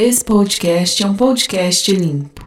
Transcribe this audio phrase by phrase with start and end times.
[0.00, 2.37] Esse podcast é um podcast limpo.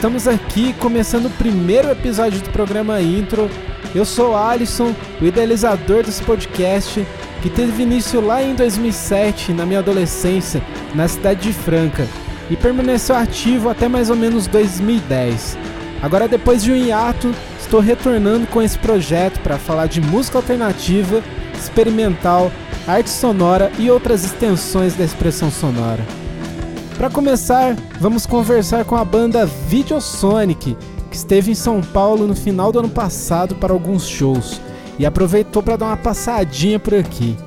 [0.00, 3.50] Estamos aqui começando o primeiro episódio do programa Intro.
[3.94, 7.06] Eu sou Alisson, o idealizador desse podcast,
[7.42, 10.62] que teve início lá em 2007, na minha adolescência,
[10.94, 12.08] na cidade de Franca,
[12.48, 15.58] e permaneceu ativo até mais ou menos 2010.
[16.00, 21.22] Agora, depois de um hiato, estou retornando com esse projeto para falar de música alternativa,
[21.54, 22.50] experimental,
[22.88, 26.19] arte sonora e outras extensões da expressão sonora.
[27.00, 30.76] Para começar, vamos conversar com a banda Videosonic,
[31.10, 34.60] que esteve em São Paulo no final do ano passado para alguns shows
[34.98, 37.38] e aproveitou para dar uma passadinha por aqui.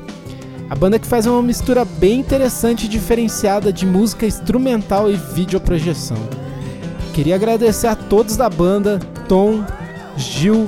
[0.72, 6.18] A banda que faz uma mistura bem interessante e diferenciada de música instrumental e videoprojeção.
[7.14, 8.98] Queria agradecer a todos da banda,
[9.30, 9.64] Tom,
[10.18, 10.68] Gil,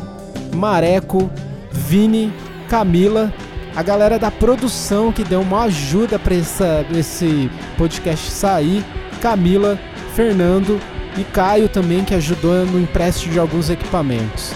[0.54, 1.28] Mareco,
[1.72, 2.32] Vini,
[2.70, 3.34] Camila,
[3.76, 8.84] a galera da produção que deu uma ajuda para esse podcast sair,
[9.22, 9.78] Camila,
[10.16, 10.80] Fernando
[11.18, 14.54] e Caio também que ajudou no empréstimo de alguns equipamentos.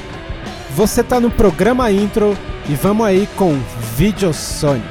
[0.71, 2.37] Você tá no programa Intro
[2.69, 3.59] e vamos aí com
[3.97, 4.87] Videosonic.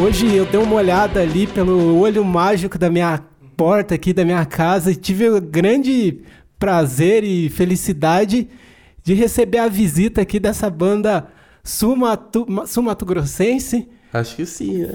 [0.00, 3.20] Hoje eu dei uma olhada ali pelo olho mágico da minha
[3.56, 6.20] porta aqui da minha casa e tive o grande
[6.62, 8.48] prazer e felicidade
[9.02, 11.26] de receber a visita aqui dessa banda
[11.64, 13.88] Sumatu, Sumato Grossense.
[14.12, 14.92] Acho que sim, né?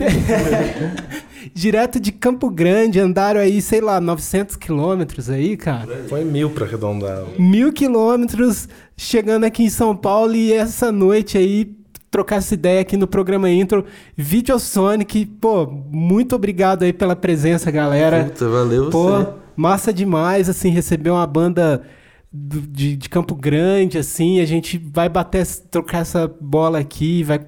[1.54, 6.06] Direto de Campo Grande, andaram aí, sei lá, 900 quilômetros aí, cara.
[6.08, 7.26] Foi mil pra arredondar.
[7.38, 11.66] Mil quilômetros chegando aqui em São Paulo e essa noite aí
[12.10, 13.86] trocar essa ideia aqui no programa Intro
[14.16, 15.26] Videosonic.
[15.26, 18.26] Pô, muito obrigado aí pela presença, galera.
[18.26, 19.28] Puta, valeu Pô, você.
[19.56, 21.82] massa demais, assim, receber uma banda
[22.32, 27.40] do- de, de Campo Grande, assim, a gente vai bater, trocar essa bola aqui, vai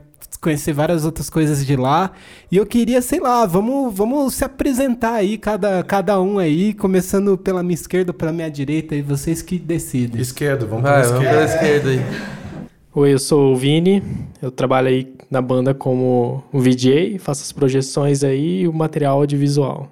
[0.42, 2.12] conhecer várias outras coisas de lá.
[2.50, 7.38] E eu queria, sei lá, vamos, vamos se apresentar aí, cada, cada um aí, começando
[7.38, 10.22] pela minha esquerda, pela minha direita, e vocês que decidem.
[10.22, 11.46] Esquerdo, vamos Vai, pra vamos esquerda.
[11.46, 12.00] pra esquerda aí.
[12.94, 14.02] Oi, eu sou o Vini,
[14.42, 19.20] eu trabalho aí na banda como um VJ, faço as projeções aí e o material
[19.20, 19.92] audiovisual.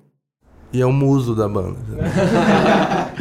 [0.74, 1.78] E é o muso da banda.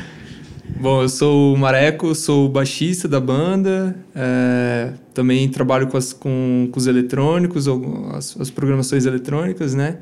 [0.81, 6.13] Bom, eu sou o Mareco, sou o baixista da banda, é, também trabalho com, as-
[6.13, 9.99] com- com os eletrônicos, ou as, as programações eletrônicas, né?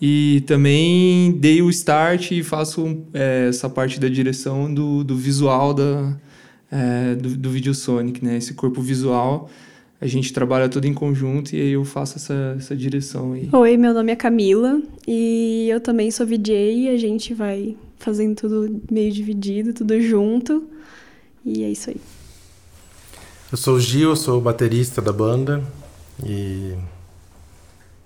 [0.00, 5.72] E também dei o start e faço é, essa parte da direção do, do visual
[5.72, 6.14] da,
[6.72, 8.38] é, do, do Videosonic, né?
[8.38, 9.50] Esse corpo visual,
[10.00, 13.50] a gente trabalha todo em conjunto e aí eu faço essa, essa direção aí.
[13.52, 18.34] Oi, meu nome é Camila e eu também sou VJ e a gente vai fazendo
[18.34, 20.66] tudo meio dividido, tudo junto.
[21.44, 22.00] E é isso aí.
[23.50, 25.62] Eu sou o Gil, eu sou o baterista da banda
[26.24, 26.72] e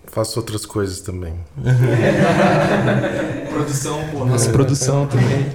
[0.06, 1.34] faço outras coisas também.
[3.48, 4.24] Produção, pô.
[4.24, 5.46] Nossa produção também.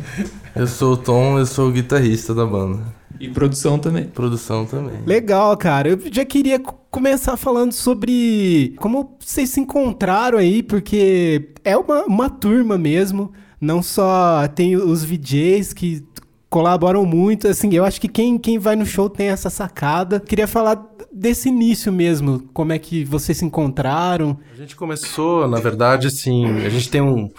[0.55, 3.00] Eu sou o Tom, eu sou o guitarrista da banda.
[3.19, 4.05] E produção também.
[4.05, 5.01] Produção também.
[5.05, 5.89] Legal, cara.
[5.89, 12.29] Eu já queria começar falando sobre como vocês se encontraram aí, porque é uma, uma
[12.29, 13.31] turma mesmo.
[13.59, 16.03] Não só tem os VJs que
[16.49, 20.19] colaboram muito, assim, eu acho que quem, quem vai no show tem essa sacada.
[20.19, 24.37] Queria falar desse início mesmo, como é que vocês se encontraram.
[24.53, 27.29] A gente começou, na verdade, assim, a gente tem um,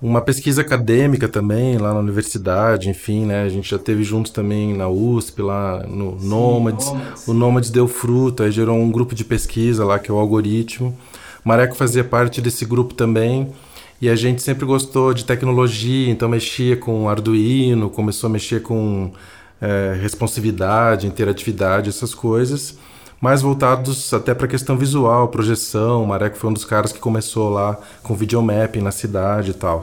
[0.00, 3.42] uma pesquisa acadêmica também lá na universidade, enfim, né?
[3.42, 6.92] A gente já teve juntos também na USP, lá no Nômades.
[7.26, 10.96] O Nômades deu fruto, aí gerou um grupo de pesquisa lá, que é o Algoritmo.
[11.42, 13.52] Mareco fazia parte desse grupo também.
[14.00, 19.10] E a gente sempre gostou de tecnologia, então mexia com Arduino, começou a mexer com
[19.58, 22.76] eh, responsividade, interatividade, essas coisas.
[23.20, 26.02] Mais voltados até para a questão visual, projeção.
[26.02, 29.80] O Mareco foi um dos caras que começou lá com videomapping na cidade e tal.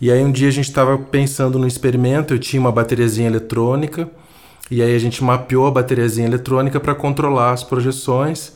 [0.00, 4.08] E aí um dia a gente estava pensando no experimento, eu tinha uma bateriazinha eletrônica,
[4.70, 8.52] e aí a gente mapeou a bateriazinha eletrônica para controlar as projeções.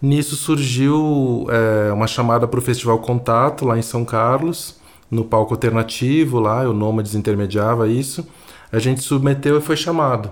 [0.00, 4.76] Nisso surgiu é, uma chamada para o Festival Contato, lá em São Carlos.
[5.10, 8.26] no palco alternativo lá, o Nômades intermediava isso.
[8.72, 10.30] A gente submeteu e foi chamado.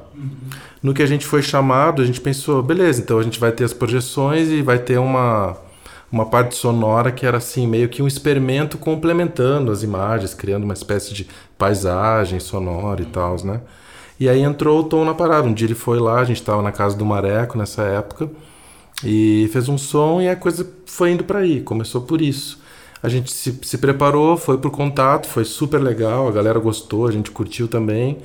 [0.85, 3.65] No que a gente foi chamado, a gente pensou, beleza, então a gente vai ter
[3.65, 5.57] as projeções e vai ter uma,
[6.13, 10.75] uma parte sonora que era assim, meio que um experimento complementando as imagens, criando uma
[10.75, 11.27] espécie de
[11.57, 13.63] paisagem sonora e tal, né?
[14.21, 15.49] E aí entrou o Tom na parada.
[15.49, 18.31] Um dia ele foi lá, a gente estava na casa do Mareco nessa época,
[19.03, 21.63] e fez um som e a coisa foi indo para aí.
[21.63, 22.61] Começou por isso.
[23.03, 27.11] A gente se, se preparou, foi pro contato, foi super legal, a galera gostou, a
[27.11, 28.19] gente curtiu também.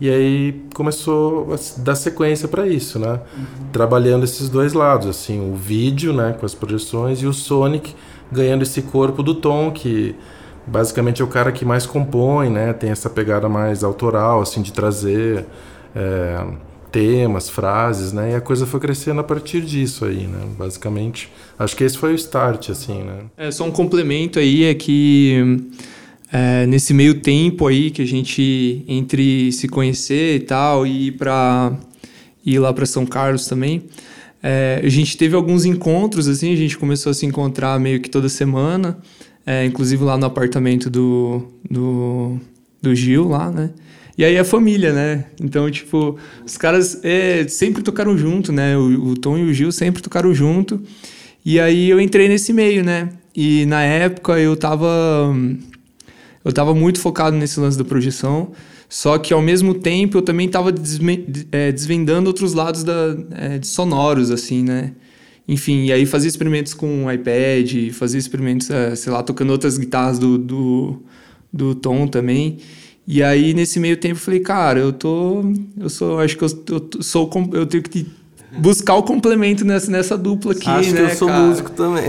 [0.00, 3.20] E aí começou a dar sequência para isso, né?
[3.36, 3.44] Uhum.
[3.72, 7.94] Trabalhando esses dois lados, assim, o vídeo, né, com as projeções e o Sonic
[8.30, 10.16] ganhando esse corpo do Tom que
[10.66, 12.72] basicamente é o cara que mais compõe, né?
[12.72, 15.44] Tem essa pegada mais autoral, assim, de trazer
[15.94, 16.44] é,
[16.90, 18.32] temas, frases, né?
[18.32, 20.46] E a coisa foi crescendo a partir disso aí, né?
[20.58, 23.24] Basicamente, acho que esse foi o start, assim, né?
[23.36, 25.60] É, só um complemento aí é que
[26.34, 31.12] é, nesse meio tempo aí que a gente entre se conhecer e tal e ir
[31.12, 31.78] para
[32.44, 33.84] ir lá para São Carlos também,
[34.42, 38.10] é, a gente teve alguns encontros assim, a gente começou a se encontrar meio que
[38.10, 38.98] toda semana
[39.46, 42.38] é, inclusive lá no apartamento do, do,
[42.80, 43.70] do Gil, lá, né?
[44.16, 45.24] E aí a família, né?
[45.40, 48.76] Então, tipo, os caras é, sempre tocaram junto, né?
[48.76, 50.80] O, o, Tom e o Gil sempre tocaram junto.
[51.44, 53.10] E aí eu entrei nesse meio, né?
[53.34, 55.34] E na época eu tava.
[56.44, 58.52] Eu tava muito focado nesse lance da projeção.
[58.88, 60.72] Só que ao mesmo tempo eu também tava
[61.50, 64.92] é, desvendando outros lados da, é, sonoros, assim, né?
[65.46, 70.18] Enfim, e aí fazia experimentos com iPad, fazia experimentos, eh, sei lá, tocando outras guitarras
[70.18, 71.02] do, do,
[71.52, 72.58] do Tom também.
[73.06, 75.42] E aí, nesse meio tempo, eu falei, cara, eu tô.
[75.78, 76.18] Eu sou.
[76.18, 77.30] Acho que eu, eu sou.
[77.52, 78.06] Eu tenho que
[78.58, 81.42] buscar o complemento nessa, nessa dupla aqui, Acho né, que eu sou cara?
[81.42, 82.04] músico também.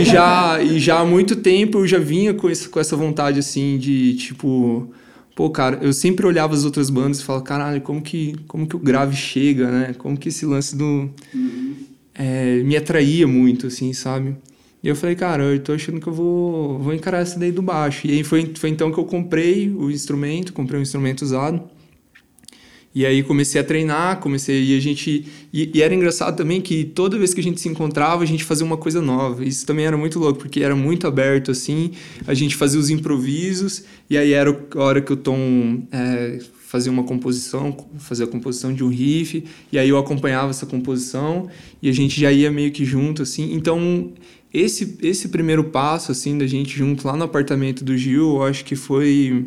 [0.00, 3.38] E já, e já há muito tempo eu já vinha com, esse, com essa vontade,
[3.38, 4.88] assim, de, tipo...
[5.34, 8.76] Pô, cara, eu sempre olhava as outras bandas e falava, caralho, como que, como que
[8.76, 9.94] o grave chega, né?
[9.98, 11.10] Como que esse lance do...
[11.34, 11.74] Uhum
[12.14, 14.36] é, me atraía muito, assim, sabe?
[14.82, 17.62] E eu falei, cara, eu tô achando que eu vou, vou encarar essa daí do
[17.62, 18.06] baixo.
[18.06, 21.62] E aí foi, foi então que eu comprei o instrumento, comprei um instrumento usado.
[22.94, 26.84] E aí comecei a treinar, comecei e a gente e, e, era engraçado também que
[26.84, 29.44] toda vez que a gente se encontrava a gente fazia uma coisa nova.
[29.44, 31.90] Isso também era muito louco porque era muito aberto assim.
[32.26, 36.38] A gente fazia os improvisos e aí era a hora que o Tom é,
[36.74, 41.48] fazia uma composição, fazia a composição de um riff, e aí eu acompanhava essa composição
[41.80, 43.54] e a gente já ia meio que junto, assim.
[43.54, 44.12] Então,
[44.52, 48.64] esse, esse primeiro passo, assim, da gente junto lá no apartamento do Gil, eu acho
[48.64, 49.46] que foi...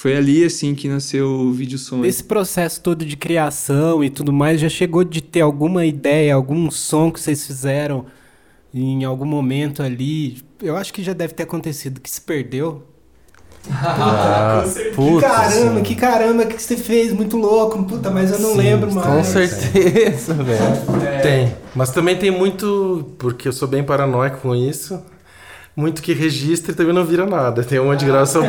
[0.00, 2.02] Foi ali, assim, que nasceu o Vídeo Som.
[2.06, 6.70] Esse processo todo de criação e tudo mais, já chegou de ter alguma ideia, algum
[6.70, 8.06] som que vocês fizeram
[8.72, 10.38] em algum momento ali?
[10.62, 12.82] Eu acho que já deve ter acontecido, que se perdeu.
[13.70, 18.56] Ah, que caramba, que caramba que você fez, muito louco, puta, mas eu não Sim,
[18.56, 19.06] lembro mais.
[19.06, 21.04] Com certeza, velho.
[21.04, 21.18] É.
[21.18, 24.98] Tem, mas também tem muito, porque eu sou bem paranoico com isso,
[25.76, 27.62] muito que registra e também não vira nada.
[27.62, 28.42] Tem uma de gravação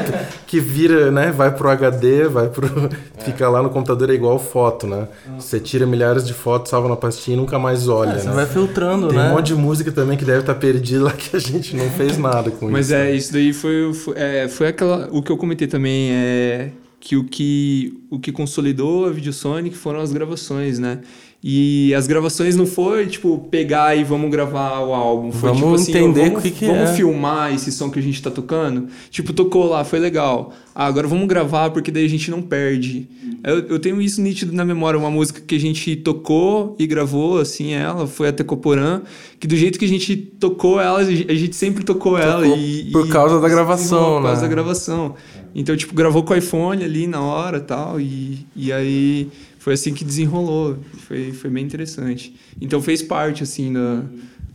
[0.48, 1.32] que vira, né?
[1.32, 2.70] Vai pro HD, vai pro.
[3.22, 3.24] É.
[3.24, 5.08] Fica lá no computador, é igual foto, né?
[5.38, 8.14] Você tira milhares de fotos, salva na pastinha e nunca mais olha.
[8.14, 8.34] É, você né?
[8.34, 9.30] vai filtrando, Tem né?
[9.30, 11.88] um monte de música também que deve estar tá perdida lá que a gente não
[11.92, 12.92] fez nada com Mas isso.
[12.96, 13.16] Mas é, né?
[13.16, 15.08] isso daí foi, foi, é, foi aquela.
[15.12, 16.72] O que eu comentei também é
[17.02, 21.00] que o que, o que consolidou a VideoSonic foram as gravações, né?
[21.43, 25.31] E as gravações não foi, tipo, pegar e vamos gravar o álbum.
[25.31, 26.93] Foi, vamos tipo assim, entender vamos, o que, que vamos é.
[26.93, 28.89] filmar esse som que a gente tá tocando.
[29.10, 30.53] Tipo, tocou lá, foi legal.
[30.75, 33.07] Ah, agora vamos gravar porque daí a gente não perde.
[33.43, 35.00] Eu, eu tenho isso nítido na memória.
[35.00, 39.01] Uma música que a gente tocou e gravou, assim, ela foi até Coporã.
[39.39, 42.45] Que do jeito que a gente tocou ela, a gente sempre tocou, tocou ela.
[42.45, 44.15] E, por causa da gravação, né?
[44.17, 44.53] Por causa da né?
[44.53, 45.15] gravação.
[45.55, 49.27] Então, tipo, gravou com o iPhone ali na hora tal, e E aí
[49.62, 50.80] foi assim que desenrolou.
[51.08, 52.36] Foi, foi bem interessante.
[52.60, 54.03] Então fez parte, assim, da,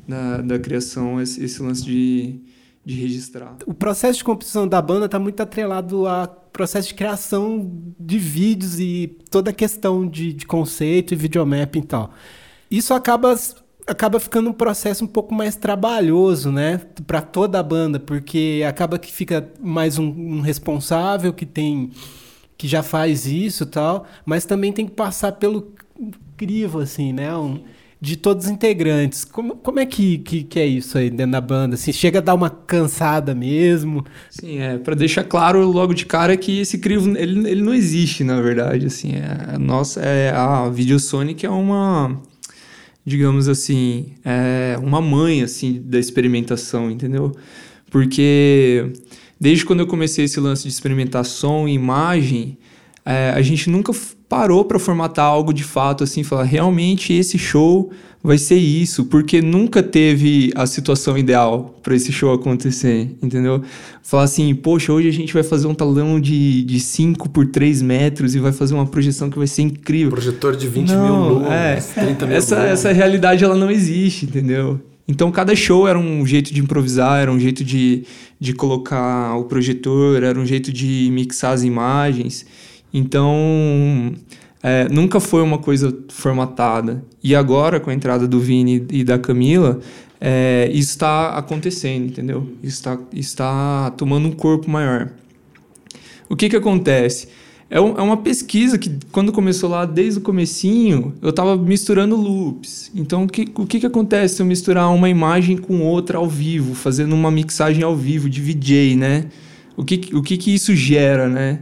[0.09, 2.41] da, da criação, esse, esse, lance de,
[2.85, 3.57] de registrar.
[3.67, 7.71] O processo de composição da banda está muito atrelado ao processo de criação
[8.01, 12.13] de vídeos e toda a questão de, de conceito e videomapping e tal.
[12.69, 13.39] Isso acaba
[13.87, 18.99] acaba ficando um processo um pouco mais trabalhoso, né, para toda a banda, porque acaba
[18.99, 21.93] que fica mais um, um responsável que tem
[22.57, 25.73] que já faz isso tal, mas também tem que passar pelo
[26.37, 27.37] crivo, assim, né?
[27.37, 27.61] Um,
[28.01, 29.25] de todos os integrantes.
[29.25, 31.75] Como, como é que, que, que, é isso aí dentro da banda?
[31.75, 34.05] Assim, chega a dar uma cansada mesmo?
[34.31, 34.79] Sim, é.
[34.79, 38.87] Para deixar claro logo de cara que esse crivo ele, ele não existe, na verdade.
[38.87, 42.21] Assim, é, a nossa, é, a Videosonic é uma,
[43.05, 47.35] digamos assim, é uma mãe assim da experimentação, entendeu?
[47.91, 48.93] Porque
[49.39, 52.59] desde quando eu comecei esse lance de experimentar som e imagem,
[53.05, 53.93] é, a gente nunca
[54.29, 57.91] parou para formatar algo de fato, assim, falar realmente esse show
[58.23, 63.63] vai ser isso, porque nunca teve a situação ideal para esse show acontecer, entendeu?
[64.03, 67.83] Falar assim, poxa, hoje a gente vai fazer um talão de, de 5 por 3
[67.83, 70.11] metros e vai fazer uma projeção que vai ser incrível.
[70.11, 72.05] Projetor de 20 Não, mil lumens, é.
[72.05, 74.81] 30 mil essa, essa realidade ela não existe, entendeu?
[75.09, 78.05] Então cada show era um jeito de improvisar, era um jeito de,
[78.41, 82.45] de colocar o projetor, era um jeito de mixar as imagens.
[82.93, 84.15] Então
[84.63, 87.05] é, nunca foi uma coisa formatada.
[87.23, 89.81] E agora, com a entrada do Vini e da Camila,
[90.21, 92.53] é, isso está acontecendo, entendeu?
[92.63, 95.11] Isso está, está tomando um corpo maior.
[96.29, 97.29] O que que acontece?
[97.69, 102.15] É, um- é uma pesquisa que, quando começou lá, desde o comecinho, eu estava misturando
[102.15, 102.93] loops.
[102.95, 106.29] Então, o que, o que que acontece se eu misturar uma imagem com outra ao
[106.29, 109.25] vivo, fazendo uma mixagem ao vivo de VJ, né?
[109.77, 111.61] O que, que- o que que isso gera, né?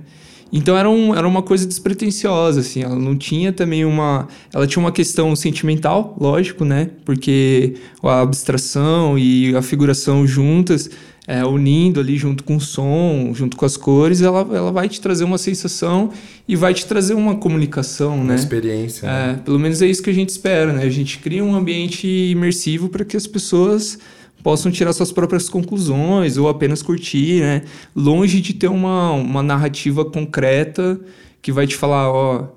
[0.52, 2.82] Então, era, um, era uma coisa despretensiosa, assim.
[2.82, 4.28] Ela não tinha também uma...
[4.52, 6.90] Ela tinha uma questão sentimental, lógico, né?
[7.04, 10.88] Porque a abstração e a figuração juntas
[11.26, 15.00] é, unindo ali junto com o som, junto com as cores, ela, ela vai te
[15.00, 16.10] trazer uma sensação
[16.46, 18.34] e vai te trazer uma comunicação, Uma né?
[18.34, 19.08] experiência.
[19.08, 19.32] né?
[19.32, 20.82] É, pelo menos é isso que a gente espera, né?
[20.84, 23.98] A gente cria um ambiente imersivo para que as pessoas
[24.42, 27.62] possam tirar suas próprias conclusões ou apenas curtir, né?
[27.96, 31.00] Longe de ter uma, uma narrativa concreta
[31.40, 32.48] que vai te falar, ó,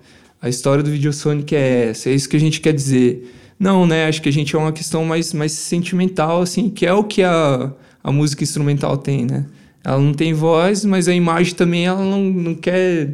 [0.41, 3.33] a história do Videosonic é essa, é isso que a gente quer dizer.
[3.57, 4.07] Não, né?
[4.07, 7.24] Acho que a gente é uma questão mais, mais sentimental, assim, que é o que
[7.24, 7.71] a,
[8.08, 9.46] a música instrumental tem, né?
[9.84, 13.10] Ela não tem voz, mas a imagem também ela não, não quer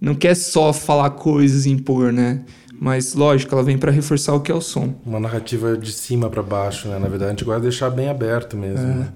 [0.00, 2.40] não quer só falar coisas e impor, né?
[2.80, 4.94] Mas lógico, ela vem para reforçar o que é o som.
[5.04, 6.98] Uma narrativa de cima para baixo, né?
[6.98, 8.94] Na verdade, a gente gosta de deixar bem aberto mesmo, É.
[8.94, 9.08] né?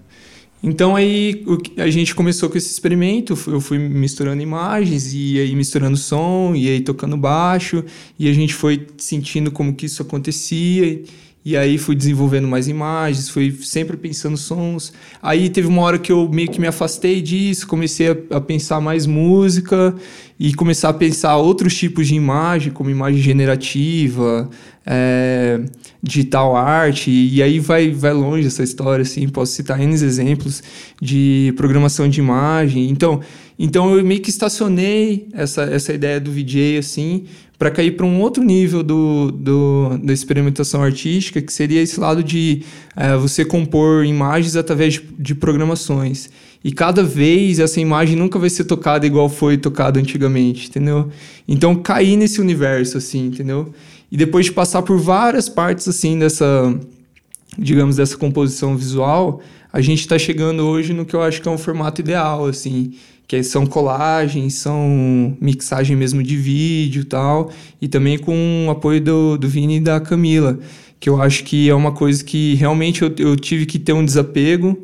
[0.62, 1.42] Então aí
[1.78, 6.68] a gente começou com esse experimento, eu fui misturando imagens e aí misturando som e
[6.68, 7.82] aí tocando baixo
[8.18, 11.02] e a gente foi sentindo como que isso acontecia
[11.44, 14.94] e aí fui desenvolvendo mais imagens, fui sempre pensando sons.
[15.22, 18.80] Aí teve uma hora que eu meio que me afastei disso, comecei a, a pensar
[18.80, 19.94] mais música
[20.40, 24.48] e começar a pensar outros tipos de imagem, como imagem generativa,
[24.86, 25.60] é,
[26.02, 30.62] digital art, e aí vai, vai longe essa história, assim, posso citar N exemplos
[31.00, 32.88] de programação de imagem.
[32.88, 33.20] Então,
[33.58, 37.24] então eu meio que estacionei essa, essa ideia do VJ, assim,
[37.58, 42.22] para cair para um outro nível do, do, da experimentação artística, que seria esse lado
[42.22, 42.62] de
[42.96, 46.28] é, você compor imagens através de, de programações.
[46.64, 51.10] E cada vez essa imagem nunca vai ser tocada igual foi tocada antigamente, entendeu?
[51.46, 53.72] Então cair nesse universo, assim, entendeu?
[54.10, 56.74] E depois de passar por várias partes, assim, dessa,
[57.58, 59.42] digamos, dessa composição visual,
[59.74, 62.92] a gente está chegando hoje no que eu acho que é um formato ideal, assim,
[63.26, 67.50] que são colagens, são mixagem mesmo de vídeo e tal,
[67.82, 70.60] e também com o apoio do, do Vini e da Camila,
[71.00, 74.04] que eu acho que é uma coisa que realmente eu, eu tive que ter um
[74.04, 74.78] desapego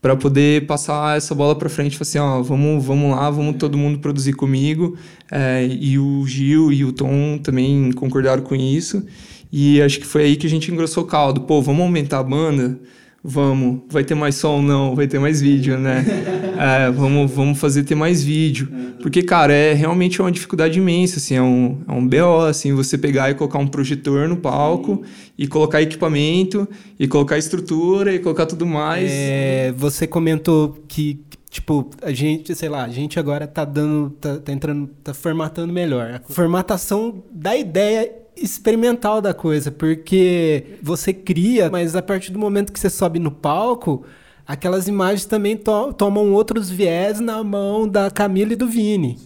[0.00, 3.98] para poder passar essa bola para frente, assim, ó, vamos, vamos lá, vamos todo mundo
[3.98, 4.96] produzir comigo,
[5.28, 9.04] é, e o Gil e o Tom também concordaram com isso,
[9.52, 12.22] e acho que foi aí que a gente engrossou o caldo, pô, vamos aumentar a
[12.22, 12.78] banda?
[13.28, 14.62] Vamos, vai ter mais som?
[14.62, 16.04] Não, vai ter mais vídeo, né?
[16.56, 18.66] É, vamos, vamos fazer ter mais vídeo.
[19.02, 22.96] Porque, cara, é realmente uma dificuldade imensa, assim, é um, é um BO, assim, você
[22.96, 25.02] pegar e colocar um projetor no palco
[25.36, 26.66] e colocar equipamento
[26.98, 29.10] e colocar estrutura e colocar tudo mais.
[29.12, 34.38] É, você comentou que, tipo, a gente, sei lá, a gente agora tá dando, tá,
[34.38, 36.22] tá entrando, tá formatando melhor.
[36.26, 42.72] A formatação da ideia experimental da coisa, porque você cria, mas a partir do momento
[42.72, 44.04] que você sobe no palco,
[44.46, 49.18] aquelas imagens também to tomam outros viés na mão da Camila e do Vini.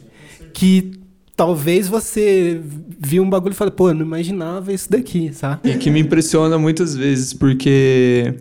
[0.52, 0.92] Que
[1.36, 2.60] talvez você
[2.98, 5.70] viu um bagulho e falou, pô, eu não imaginava isso daqui, sabe?
[5.70, 8.34] E que me impressiona muitas vezes, porque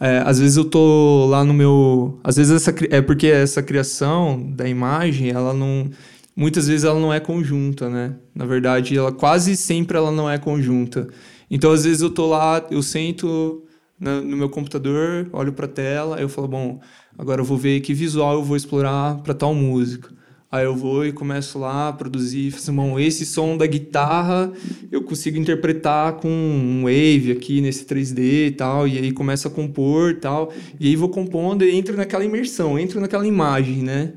[0.00, 2.18] é, às vezes eu tô lá no meu.
[2.22, 5.90] Às vezes essa, é porque essa criação da imagem, ela não.
[6.36, 8.14] Muitas vezes ela não é conjunta, né?
[8.34, 11.08] Na verdade, ela quase sempre ela não é conjunta.
[11.50, 13.62] Então, às vezes eu tô lá, eu sento
[13.98, 16.80] na- no meu computador, olho pra tela, aí eu falo, bom,
[17.16, 20.14] agora eu vou ver que visual eu vou explorar para tal música.
[20.52, 24.52] Aí eu vou e começo lá a produzir, faço, bom, esse som da guitarra
[24.92, 29.50] eu consigo interpretar com um wave aqui nesse 3D e tal, e aí começo a
[29.50, 34.12] compor e tal, e aí vou compondo e entro naquela imersão, entro naquela imagem, né?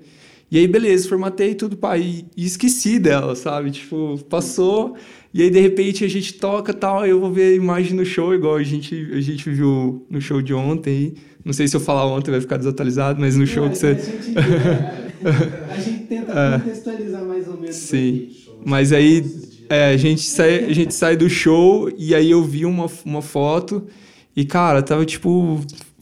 [0.51, 3.69] E aí, beleza, formatei tudo, pá, e, e esqueci dela, sabe?
[3.71, 4.95] Tipo, passou,
[5.33, 8.33] e aí de repente a gente toca tal, eu vou ver a imagem no show,
[8.33, 11.13] igual a gente, a gente viu no show de ontem
[11.45, 13.95] Não sei se eu falar ontem vai ficar desatualizado, mas no show que você.
[15.69, 16.59] A gente tenta É.
[16.59, 17.75] contextualizar mais ou menos.
[17.75, 18.29] Sim.
[18.65, 19.23] Mas aí
[19.69, 23.21] é, a, gente sai, a gente sai do show e aí eu vi uma, uma
[23.21, 23.85] foto
[24.35, 25.59] e, cara, tava tipo.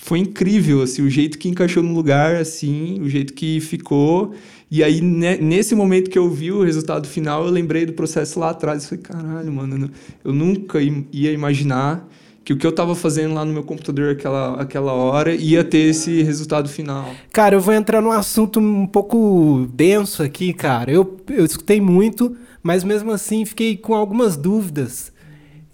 [0.07, 4.31] Foi incrível, assim, o jeito que encaixou no lugar, assim, o jeito que ficou.
[4.71, 8.39] E aí, ne- nesse momento que eu vi o resultado final, eu lembrei do processo
[8.39, 8.83] lá atrás.
[8.83, 9.89] Eu falei, caralho, mano, eu nu-
[10.23, 12.07] eu nunca ia imaginar
[12.45, 15.89] que o que eu tava fazendo lá no meu computador aquela, aquela hora ia ter
[15.89, 17.09] esse resultado final.
[17.33, 20.89] Cara, eu vou entrar num assunto um pouco denso aqui, cara.
[20.89, 22.33] Eu, eu escutei muito,
[22.63, 25.11] mas mesmo assim fiquei com algumas dúvidas.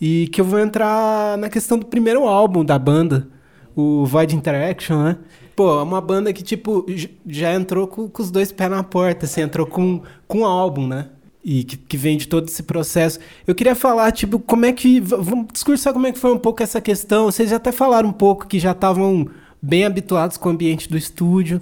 [0.01, 3.27] E que eu vou entrar na questão do primeiro álbum da banda,
[3.75, 5.17] o Void Interaction, né?
[5.55, 6.85] Pô, é uma banda que, tipo,
[7.27, 10.87] já entrou com, com os dois pés na porta, assim, entrou com, com um álbum,
[10.87, 11.09] né?
[11.43, 13.19] E que, que vem de todo esse processo.
[13.45, 14.99] Eu queria falar, tipo, como é que.
[14.99, 17.25] Vamos discursar como é que foi um pouco essa questão.
[17.25, 19.27] Vocês já até falaram um pouco que já estavam
[19.61, 21.61] bem habituados com o ambiente do estúdio.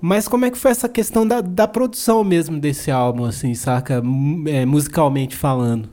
[0.00, 4.02] Mas como é que foi essa questão da, da produção mesmo desse álbum, assim, saca?
[4.46, 5.90] É, musicalmente falando.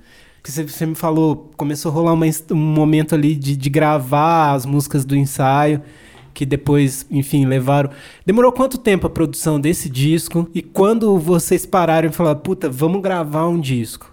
[0.48, 4.66] Que você, me falou, começou a rolar uma um momento ali de, de gravar as
[4.66, 5.82] músicas do ensaio,
[6.34, 7.90] que depois, enfim, levaram.
[8.26, 10.50] Demorou quanto tempo a produção desse disco?
[10.56, 14.10] E quando vocês pararam e falaram, puta, vamos gravar um disco?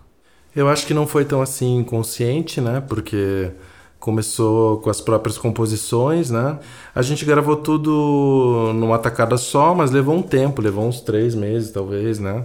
[0.57, 2.81] Eu acho que não foi tão assim consciente, né?
[2.81, 3.53] Porque
[4.01, 6.59] começou com as próprias composições, né?
[6.93, 11.71] A gente gravou tudo numa tacada só, mas levou um tempo, levou uns três meses,
[11.71, 12.45] talvez, né?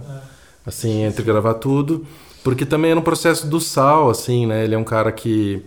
[0.64, 2.06] Assim, entre gravar tudo.
[2.42, 4.64] Porque também era um processo do Sal, assim, né?
[4.64, 5.62] Ele é um cara que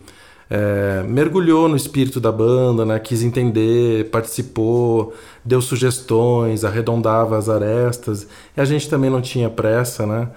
[0.50, 3.00] é, mergulhou no espírito da banda, né?
[3.00, 5.14] Quis entender, participou,
[5.44, 8.28] deu sugestões, arredondava as arestas.
[8.56, 10.30] E a gente também não tinha pressa, né?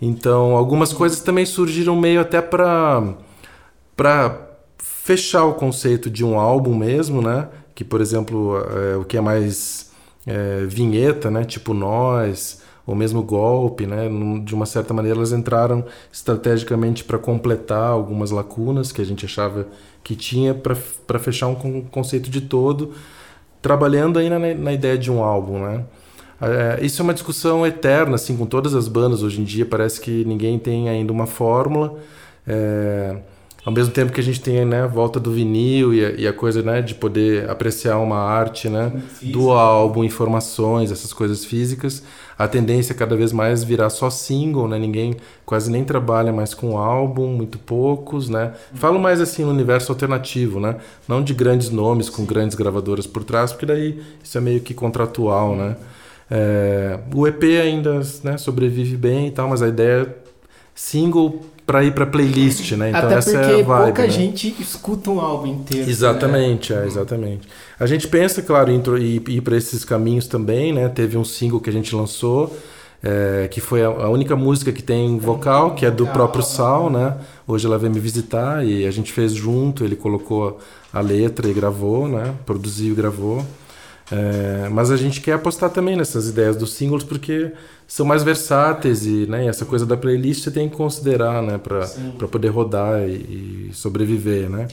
[0.00, 3.14] Então, algumas coisas também surgiram meio até para
[3.96, 4.40] para
[4.78, 7.48] fechar o conceito de um álbum mesmo, né?
[7.74, 9.92] Que, por exemplo, é, o que é mais
[10.26, 11.44] é, vinheta, né?
[11.44, 14.08] Tipo Nós, ou mesmo Golpe, né?
[14.44, 19.66] De uma certa maneira, elas entraram estrategicamente para completar algumas lacunas que a gente achava
[20.02, 22.92] que tinha para fechar um con- conceito de todo,
[23.62, 25.84] trabalhando aí na, na ideia de um álbum, né?
[26.40, 29.64] É, isso é uma discussão eterna, assim, com todas as bandas hoje em dia.
[29.64, 31.96] Parece que ninguém tem ainda uma fórmula.
[32.46, 33.16] É,
[33.64, 36.28] ao mesmo tempo que a gente tem né, a volta do vinil e a, e
[36.28, 42.02] a coisa né, de poder apreciar uma arte né, do álbum, informações, essas coisas físicas,
[42.38, 44.78] a tendência é cada vez mais virar só single, né?
[44.78, 48.52] Ninguém quase nem trabalha mais com álbum, muito poucos, né?
[48.74, 50.76] Falo mais assim no universo alternativo, né?
[51.06, 54.74] Não de grandes nomes com grandes gravadoras por trás, porque daí isso é meio que
[54.74, 55.76] contratual, né?
[56.30, 60.08] É, o EP ainda né, sobrevive bem e tal, mas a ideia é
[60.74, 62.90] single para ir para playlist, né?
[62.90, 64.10] Então Até essa porque é a vibe, pouca né?
[64.10, 65.88] gente escuta um álbum inteiro.
[65.88, 67.48] Exatamente, é, exatamente.
[67.78, 70.88] A gente pensa, claro, em ir, ir para esses caminhos também, né?
[70.88, 72.54] Teve um single que a gente lançou,
[73.02, 76.90] é, que foi a, a única música que tem vocal, que é do próprio Sal,
[76.90, 77.16] né?
[77.46, 80.58] Hoje ela veio me visitar e a gente fez junto, ele colocou
[80.92, 82.34] a letra e gravou, né?
[82.44, 83.44] Produziu e gravou.
[84.12, 87.52] É, mas a gente quer apostar também nessas ideias dos singles porque
[87.86, 92.28] são mais versáteis e né, essa coisa da playlist você tem que considerar né, para
[92.28, 94.48] poder rodar e, e sobreviver.
[94.48, 94.68] Né?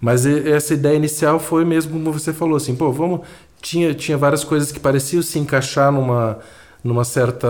[0.00, 3.20] Mas e- essa ideia inicial foi mesmo como você falou, assim, pô, vamos.
[3.60, 6.38] Tinha, tinha várias coisas que pareciam se encaixar numa,
[6.84, 7.48] numa certa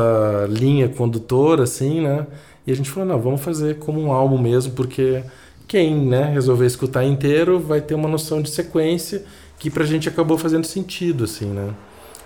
[0.49, 2.27] linha condutora, assim, né?
[2.67, 5.23] E a gente falou, não, vamos fazer como um álbum mesmo, porque
[5.69, 9.25] quem né, resolver escutar inteiro vai ter uma noção de sequência
[9.59, 11.71] que pra gente acabou fazendo sentido, assim, né?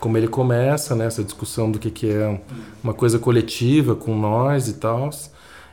[0.01, 2.41] Como ele começa, né, essa discussão do que, que é
[2.83, 5.11] uma coisa coletiva com nós e tal,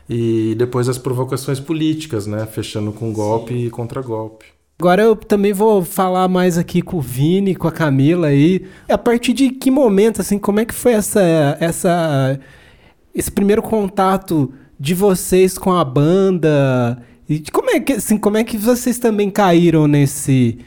[0.09, 4.57] e depois as provocações políticas, né, fechando com golpe e contragolpe.
[4.79, 8.63] Agora eu também vou falar mais aqui com o Vini, com a Camila aí.
[8.87, 12.39] A partir de que momento, assim, como é que foi essa, essa,
[13.15, 17.01] esse primeiro contato de vocês com a banda?
[17.27, 20.59] E como é que, assim, como é que vocês também caíram nesse,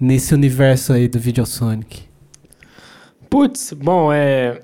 [0.00, 2.07] nesse universo aí do Videosonic?
[3.30, 4.60] Putz, bom, é,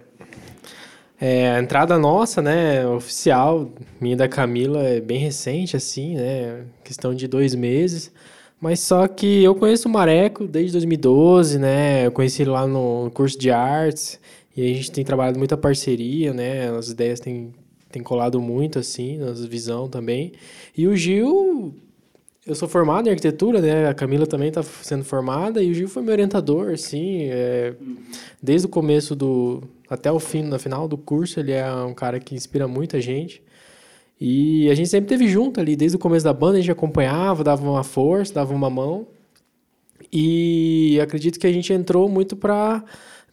[1.21, 1.51] é.
[1.51, 6.65] A entrada nossa, né, oficial, minha da Camila, é bem recente, assim, né?
[6.83, 8.11] Questão de dois meses.
[8.61, 12.07] Mas só que eu conheço o Mareco desde 2012, né?
[12.07, 14.19] Eu conheci ele lá no curso de artes.
[14.57, 16.71] E a gente tem trabalhado muita parceria, né?
[16.71, 17.53] As ideias têm,
[17.91, 20.33] têm colado muito, assim, nas visão também.
[20.77, 21.75] E o Gil,
[22.47, 23.89] eu sou formado em arquitetura, né?
[23.89, 27.75] A Camila também está sendo formada e o Gil foi meu orientador, assim, é,
[28.43, 32.19] desde o começo do até o fim, na final do curso, ele é um cara
[32.21, 33.43] que inspira muita gente.
[34.21, 37.45] E a gente sempre teve junto ali, desde o começo da banda, a gente acompanhava,
[37.45, 39.07] dava uma força, dava uma mão.
[40.13, 42.85] E acredito que a gente entrou muito para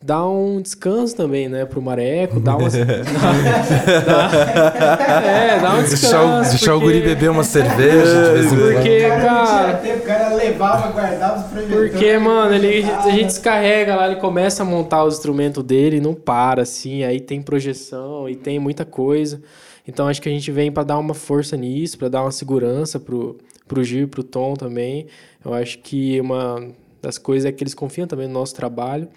[0.04, 2.70] dar um descanso também, né, pro Mareco, dar uma...
[2.70, 2.78] dá-
[5.26, 6.02] é, dar um descanso.
[6.02, 8.74] Deixar, o- deixar o porque- guri beber uma cerveja de vez em quando.
[8.74, 11.52] Porque, cara o cara levava, guardava os.
[11.92, 16.02] Porque, mano, ele, a gente descarrega lá, ele começa a montar os instrumentos dele e
[16.02, 17.04] não para, assim.
[17.04, 19.42] Aí tem projeção e tem muita coisa.
[19.88, 23.00] Então acho que a gente vem pra dar uma força nisso, pra dar uma segurança
[23.00, 23.38] pro,
[23.68, 25.08] pro Gil e pro Tom também.
[25.44, 26.64] Eu acho que uma
[27.02, 29.08] das coisas é que eles confiam também no nosso trabalho.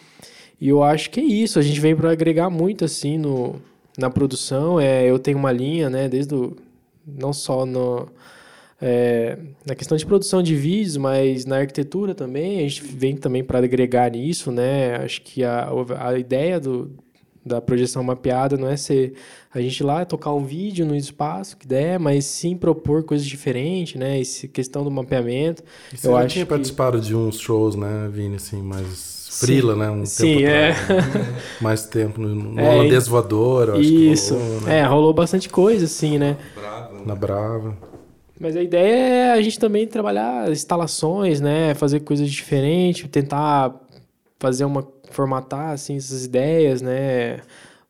[0.61, 3.57] E eu acho que é isso, a gente vem pra agregar muito, assim, no,
[3.99, 4.81] na produção.
[4.81, 6.57] É, eu tenho uma linha, né, desde o,
[7.07, 8.09] não só no,
[8.81, 13.43] é, na questão de produção de vídeos, mas na arquitetura também, a gente vem também
[13.45, 14.97] para agregar nisso, né?
[14.97, 15.69] Acho que a,
[16.01, 16.90] a ideia do,
[17.45, 19.14] da projeção mapeada não é ser
[19.53, 23.27] a gente ir lá tocar um vídeo no espaço que der, mas sim propor coisas
[23.27, 24.21] diferentes, né?
[24.21, 25.62] Essa questão do mapeamento.
[26.03, 29.13] Eu já acho tinha que- participado de uns shows, né, Vini, assim, Sim.
[29.40, 29.90] Frila, né?
[29.90, 30.70] Um Sim, tempo é.
[30.70, 31.42] atrás, né?
[31.61, 34.35] Mais tempo no, no É, holandês voador, acho que Isso.
[34.35, 34.79] rolou, né?
[34.79, 36.37] É, rolou bastante coisa, assim, né?
[37.05, 37.77] Na Brava.
[38.40, 41.75] Mas a ideia é a gente também trabalhar instalações, né?
[41.75, 43.75] Fazer coisas diferentes, tentar
[44.38, 47.38] fazer uma formatar assim essas ideias, né?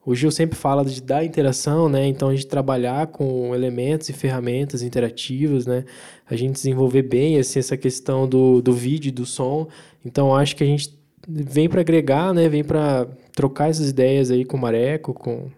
[0.06, 2.06] O Gil sempre fala de dar interação, né?
[2.06, 5.84] Então a gente trabalhar com elementos e ferramentas interativas, né?
[6.28, 9.66] A gente desenvolver bem assim, essa questão do, do vídeo e do som.
[10.04, 10.93] Então acho que a gente
[11.28, 12.48] vem para agregar, né?
[12.48, 15.48] Vem para trocar essas ideias aí com o Mareco, com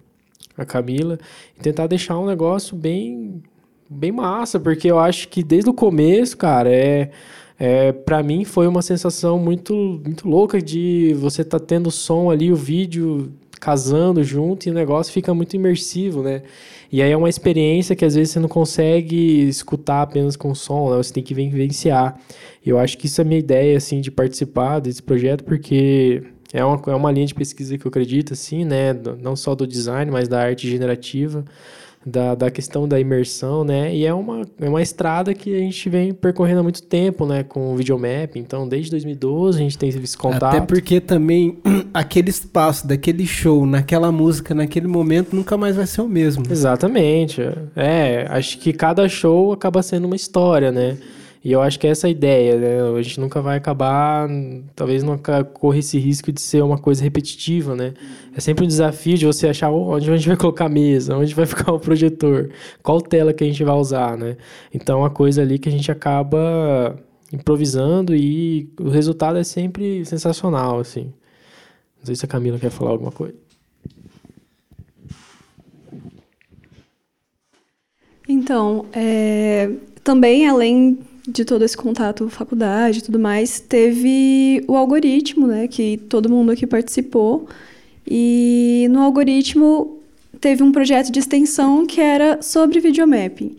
[0.56, 1.18] a Camila
[1.58, 3.42] e tentar deixar um negócio bem
[3.88, 7.10] bem massa, porque eu acho que desde o começo, cara, é,
[7.58, 12.30] é para mim foi uma sensação muito muito louca de você tá tendo o som
[12.30, 16.42] ali, o vídeo casando junto e o negócio fica muito imersivo, né?
[16.90, 20.90] E aí é uma experiência que às vezes você não consegue escutar apenas com som,
[20.90, 20.96] né?
[20.96, 22.18] Você tem que vivenciar.
[22.64, 26.64] Eu acho que isso é a minha ideia, assim, de participar desse projeto, porque é
[26.64, 28.92] uma, é uma linha de pesquisa que eu acredito, assim, né?
[29.20, 31.44] Não só do design, mas da arte generativa,
[32.06, 33.92] da, da questão da imersão, né?
[33.92, 37.42] E é uma, é uma estrada que a gente vem percorrendo há muito tempo, né?
[37.42, 38.36] Com o videomap.
[38.36, 40.56] Então, desde 2012 a gente tem esse contato.
[40.56, 41.58] Até porque também
[41.92, 46.44] aquele espaço daquele show, naquela música, naquele momento, nunca mais vai ser o mesmo.
[46.48, 47.42] Exatamente.
[47.74, 50.96] É, acho que cada show acaba sendo uma história, né?
[51.46, 52.98] E eu acho que essa é a ideia, né?
[52.98, 54.28] A gente nunca vai acabar,
[54.74, 57.94] talvez nunca corra esse risco de ser uma coisa repetitiva, né?
[58.34, 61.16] É sempre um desafio de você achar "Oh, onde a gente vai colocar a mesa,
[61.16, 62.50] onde vai ficar o projetor,
[62.82, 64.36] qual tela que a gente vai usar, né?
[64.74, 66.98] Então, uma coisa ali que a gente acaba
[67.32, 71.12] improvisando e o resultado é sempre sensacional, assim.
[72.00, 73.36] Não sei se a Camila quer falar alguma coisa.
[78.28, 79.70] Então, é,
[80.02, 85.96] também além de todo esse contato faculdade e tudo mais, teve o algoritmo, né, que
[86.08, 87.48] todo mundo aqui participou.
[88.06, 89.98] E no algoritmo
[90.40, 93.56] teve um projeto de extensão que era sobre videomapping.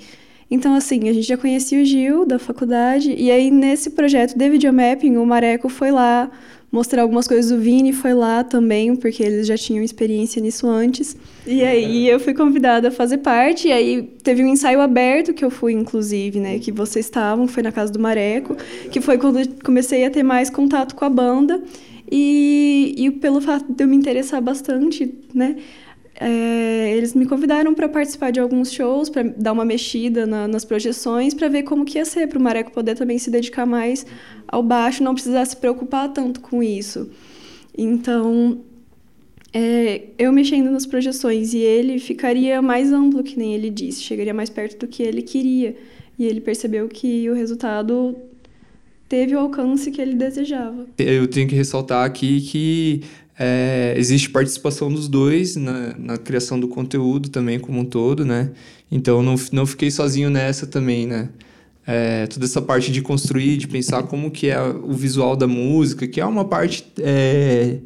[0.50, 4.50] Então, assim, a gente já conhecia o Gil da faculdade, e aí nesse projeto de
[4.50, 6.32] videomapping, o Mareco foi lá
[6.72, 11.16] mostrar algumas coisas do Vini, foi lá também, porque eles já tinham experiência nisso antes.
[11.46, 15.46] E aí eu fui convidada a fazer parte, e aí teve um ensaio aberto que
[15.46, 18.56] eu fui, inclusive, né, que vocês estavam, foi na casa do Mareco,
[18.92, 21.62] que foi quando eu comecei a ter mais contato com a banda.
[22.10, 25.58] E, e pelo fato de eu me interessar bastante, né,
[26.20, 30.66] é, eles me convidaram para participar de alguns shows, para dar uma mexida na- nas
[30.66, 34.06] projeções, para ver como que ia ser, para o Mareco poder também se dedicar mais
[34.48, 37.10] ao baixo, não precisar se preocupar tanto com isso.
[37.78, 38.60] Então,
[39.54, 44.34] é, eu mexendo nas projeções e ele ficaria mais amplo, que nem ele disse, chegaria
[44.34, 45.76] mais perto do que ele queria.
[46.18, 48.16] E ele percebeu que o resultado
[49.08, 50.88] teve o alcance que ele desejava.
[50.98, 53.02] Eu tenho que ressaltar aqui que
[53.40, 58.52] é, existe participação dos dois na, na criação do conteúdo também como um todo, né?
[58.92, 61.30] Então não, não fiquei sozinho nessa também, né?
[61.86, 66.08] É, toda essa parte de construir, de pensar como que é o visual da música,
[66.08, 67.78] que é uma parte é,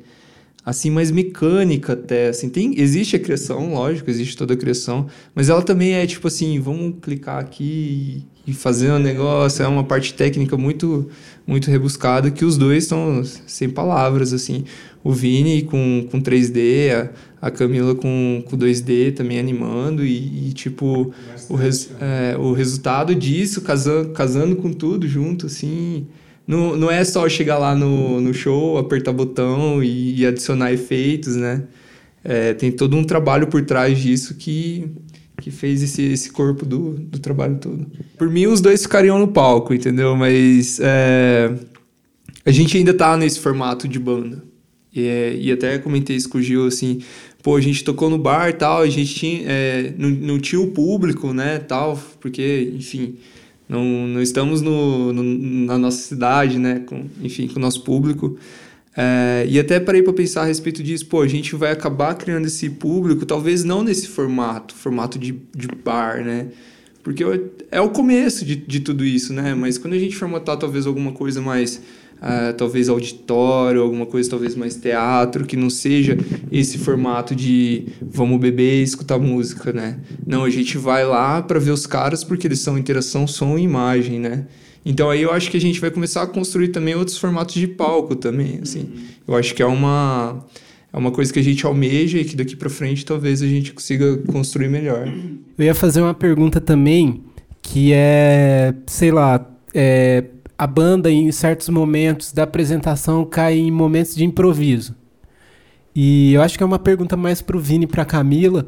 [0.66, 5.50] assim mais mecânica até, assim, tem existe a criação, lógico, existe toda a criação, mas
[5.50, 10.14] ela também é tipo assim, vamos clicar aqui e fazer um negócio, é uma parte
[10.14, 11.10] técnica muito
[11.46, 14.64] muito rebuscada que os dois estão sem palavras assim.
[15.04, 16.92] O Vini com, com 3D,
[17.42, 21.14] a, a Camila com, com 2D também animando e, e, tipo
[21.50, 26.06] o, res, é, o resultado disso casando, casando com tudo junto assim
[26.48, 31.36] não, não é só chegar lá no, no show, apertar botão e, e adicionar efeitos,
[31.36, 31.64] né?
[32.24, 34.92] É, tem todo um trabalho por trás disso que,
[35.42, 37.88] que fez esse, esse corpo do, do trabalho todo.
[38.18, 40.16] Por mim, os dois ficariam no palco, entendeu?
[40.16, 41.54] Mas é,
[42.46, 44.44] a gente ainda tá nesse formato de banda.
[44.94, 47.02] E, e até comentei isso com o Gil, assim,
[47.42, 50.62] pô, a gente tocou no bar e tal, a gente tinha, é, não, não tinha
[50.62, 53.16] o público, né, tal, porque, enfim,
[53.68, 55.24] não, não estamos no, no,
[55.66, 58.38] na nossa cidade, né, com, enfim, com o nosso público.
[58.96, 62.48] É, e até parei para pensar a respeito disso, pô, a gente vai acabar criando
[62.48, 66.48] esse público, talvez não nesse formato, formato de, de bar, né,
[67.04, 67.24] porque
[67.72, 71.12] é o começo de, de tudo isso, né, mas quando a gente formatar talvez alguma
[71.12, 71.82] coisa mais
[72.22, 76.16] Uh, talvez auditório, alguma coisa talvez mais teatro, que não seja
[76.52, 79.98] esse formato de vamos beber e escutar música, né?
[80.24, 83.64] Não, a gente vai lá para ver os caras porque eles são interação som e
[83.64, 84.46] imagem, né?
[84.86, 87.66] Então aí eu acho que a gente vai começar a construir também outros formatos de
[87.66, 88.88] palco também, assim.
[89.28, 90.46] Eu acho que é uma
[90.94, 93.74] é uma coisa que a gente almeja e que daqui para frente talvez a gente
[93.74, 95.08] consiga construir melhor.
[95.58, 97.24] Eu ia fazer uma pergunta também
[97.62, 100.26] que é, sei lá, é,
[100.58, 104.96] a banda em certos momentos da apresentação cai em momentos de improviso.
[105.96, 108.68] E eu acho que é uma pergunta mais pro Vini e pra Camila,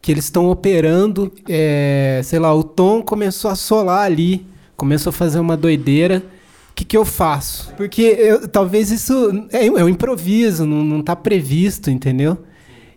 [0.00, 5.12] que eles estão operando, é, sei lá, o Tom começou a solar ali, começou a
[5.12, 6.22] fazer uma doideira.
[6.78, 7.74] Que, que eu faço?
[7.76, 12.38] Porque eu, talvez isso é, é um improviso, não, não tá previsto, entendeu?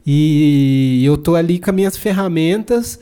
[0.05, 2.99] E eu tô ali com as minhas ferramentas,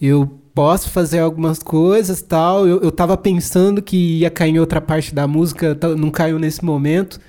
[0.00, 2.66] eu posso fazer algumas coisas tal.
[2.66, 6.64] Eu, eu tava pensando que ia cair em outra parte da música, não caiu nesse
[6.64, 7.20] momento.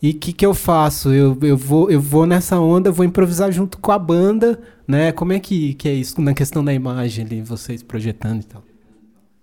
[0.00, 1.12] E o que, que eu faço?
[1.12, 5.12] Eu, eu, vou, eu vou nessa onda, vou improvisar junto com a banda, né?
[5.12, 8.69] Como é que, que é isso na questão da imagem ali, vocês projetando e tal?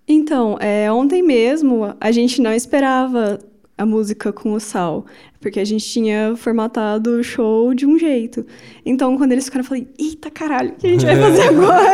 [0.08, 3.38] Então, é, ontem mesmo a gente não esperava
[3.78, 5.06] a música com o Sal,
[5.40, 8.44] porque a gente tinha formatado o show de um jeito.
[8.84, 11.92] Então, quando eles ficaram, eu falei, eita caralho, o que a gente vai fazer agora?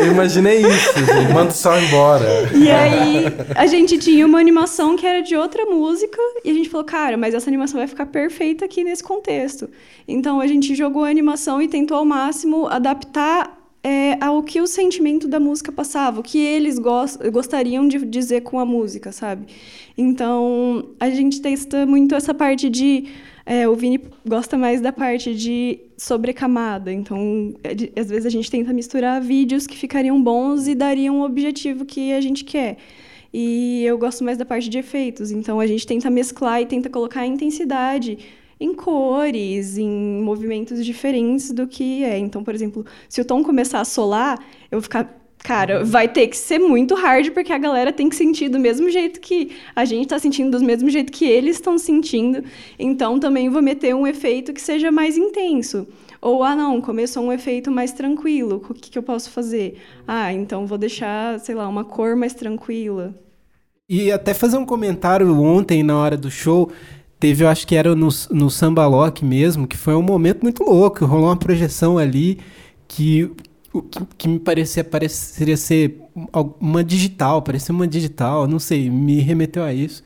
[0.00, 1.32] eu imaginei isso, gente.
[1.32, 2.26] manda o Sal embora.
[2.52, 6.68] E aí, a gente tinha uma animação que era de outra música, e a gente
[6.68, 9.70] falou, cara, mas essa animação vai ficar perfeita aqui nesse contexto.
[10.08, 14.66] Então, a gente jogou a animação e tentou ao máximo adaptar é, ao que o
[14.66, 19.46] sentimento da música passava, o que eles gost gostariam de dizer com a música, sabe?
[19.98, 23.06] Então, a gente testa muito essa parte de.
[23.44, 28.48] É, o Vini gosta mais da parte de sobrecamada, então, é às vezes a gente
[28.48, 32.76] tenta misturar vídeos que ficariam bons e dariam o objetivo que a gente quer.
[33.34, 36.88] E eu gosto mais da parte de efeitos, então a gente tenta mesclar e tenta
[36.88, 38.18] colocar a intensidade
[38.62, 42.18] em cores, em movimentos diferentes do que é.
[42.18, 44.38] Então, por exemplo, se o tom começar a solar,
[44.70, 45.20] eu vou ficar.
[45.44, 48.88] Cara, vai ter que ser muito hard, porque a galera tem que sentir do mesmo
[48.88, 52.44] jeito que a gente está sentindo, do mesmo jeito que eles estão sentindo.
[52.78, 55.84] Então, também vou meter um efeito que seja mais intenso.
[56.20, 59.78] Ou, ah, não, começou um efeito mais tranquilo, o que, que eu posso fazer?
[60.06, 63.12] Ah, então vou deixar, sei lá, uma cor mais tranquila.
[63.88, 66.70] E até fazer um comentário ontem, na hora do show,
[67.22, 70.64] Teve, eu acho que era no, no Samba Lock mesmo, que foi um momento muito
[70.64, 71.04] louco.
[71.04, 72.40] Rolou uma projeção ali
[72.88, 73.30] que,
[73.92, 76.00] que, que me parecia pareceria ser
[76.58, 80.02] uma digital, parecia uma digital, não sei, me remeteu a isso.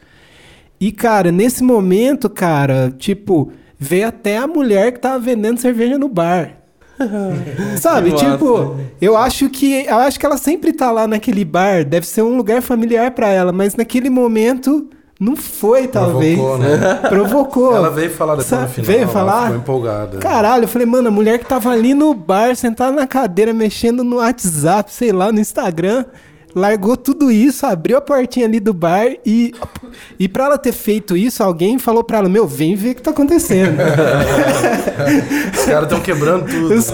[0.79, 6.11] E, cara, nesse momento, cara, tipo, veio até a mulher que tava vendendo cerveja no
[6.11, 6.59] bar.
[7.81, 12.07] Sabe, tipo, eu acho que eu acho que ela sempre tá lá naquele bar, deve
[12.07, 16.37] ser um lugar familiar para ela, mas naquele momento não foi, talvez.
[16.39, 16.95] Provocou, né?
[17.09, 17.77] Provocou.
[17.77, 18.87] Ela veio falar depois no final.
[18.87, 19.43] Veio falar?
[19.43, 20.19] Ficou empolgada.
[20.19, 24.05] Caralho, eu falei, mano, a mulher que tava ali no bar, sentada na cadeira, mexendo
[24.05, 26.05] no WhatsApp, sei lá, no Instagram
[26.57, 29.53] largou tudo isso, abriu a portinha ali do bar e
[30.19, 33.03] e para ela ter feito isso, alguém falou para ela: "Meu, vem ver o que
[33.03, 33.77] tá acontecendo".
[35.55, 36.75] Os caras estão quebrando tudo.
[36.75, 36.91] Os?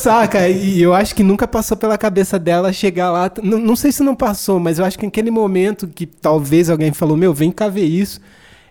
[0.00, 0.48] Saca?
[0.48, 4.02] E eu acho que nunca passou pela cabeça dela chegar lá, não, não sei se
[4.02, 7.68] não passou, mas eu acho que naquele momento que talvez alguém falou: "Meu, vem cá
[7.68, 8.18] ver isso",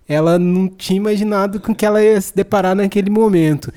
[0.10, 3.72] ela não tinha imaginado com que ela ia se deparar naquele momento.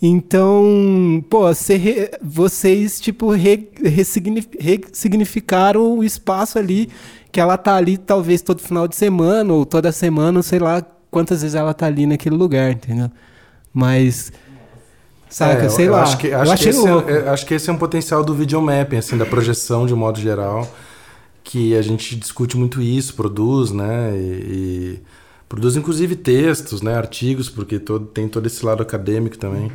[0.00, 6.90] Então, pô, re, vocês, tipo, re, ressignificaram o espaço ali,
[7.32, 11.40] que ela tá ali talvez todo final de semana, ou toda semana, sei lá quantas
[11.40, 13.10] vezes ela tá ali naquele lugar, entendeu?
[13.72, 14.32] Mas.
[15.28, 16.02] Saca, é, sei lá.
[16.02, 19.16] Acho que, acho, que esse é, acho que esse é um potencial do videomapping, assim,
[19.16, 20.68] da projeção de um modo geral,
[21.42, 24.12] que a gente discute muito isso, produz, né?
[24.14, 25.02] e, e
[25.48, 29.70] Produz inclusive textos, né, artigos, porque todo, tem todo esse lado acadêmico também, uhum.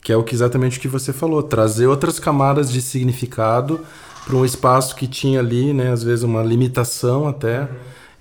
[0.00, 3.80] que é o que exatamente o que você falou, trazer outras camadas de significado
[4.24, 7.68] para um espaço que tinha ali, né, às vezes uma limitação até, uhum.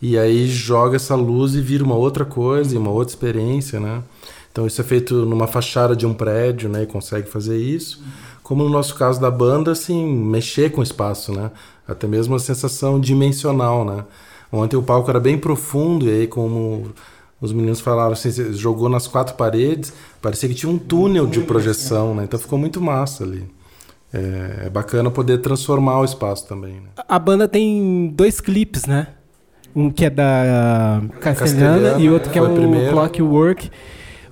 [0.01, 4.03] e aí joga essa luz e vira uma outra coisa, uma outra experiência, né?
[4.51, 8.03] Então isso é feito numa fachada de um prédio, né, e consegue fazer isso.
[8.43, 11.51] Como no nosso caso da banda, assim, mexer com o espaço, né?
[11.87, 14.03] Até mesmo a sensação dimensional, né?
[14.51, 16.91] Ontem o palco era bem profundo, e aí, como
[17.39, 22.13] os meninos falaram, assim, jogou nas quatro paredes, parecia que tinha um túnel de projeção,
[22.13, 22.25] né?
[22.25, 23.43] Então ficou muito massa ali.
[24.13, 26.73] É, é bacana poder transformar o espaço também.
[26.73, 26.89] Né?
[27.07, 29.07] A banda tem dois clipes, né?
[29.73, 32.91] Um que é da Castelhana, Castelhana, e outro que é o o primeiro.
[32.91, 33.71] Clockwork.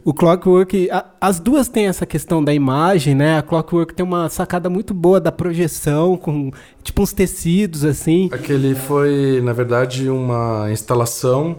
[0.10, 3.38] O Clockwork, a- as duas têm essa questão da imagem, né?
[3.38, 6.50] A Clockwork tem uma sacada muito boa da projeção, com
[6.82, 8.28] tipo uns tecidos assim.
[8.32, 11.58] Aquele foi, na verdade, uma instalação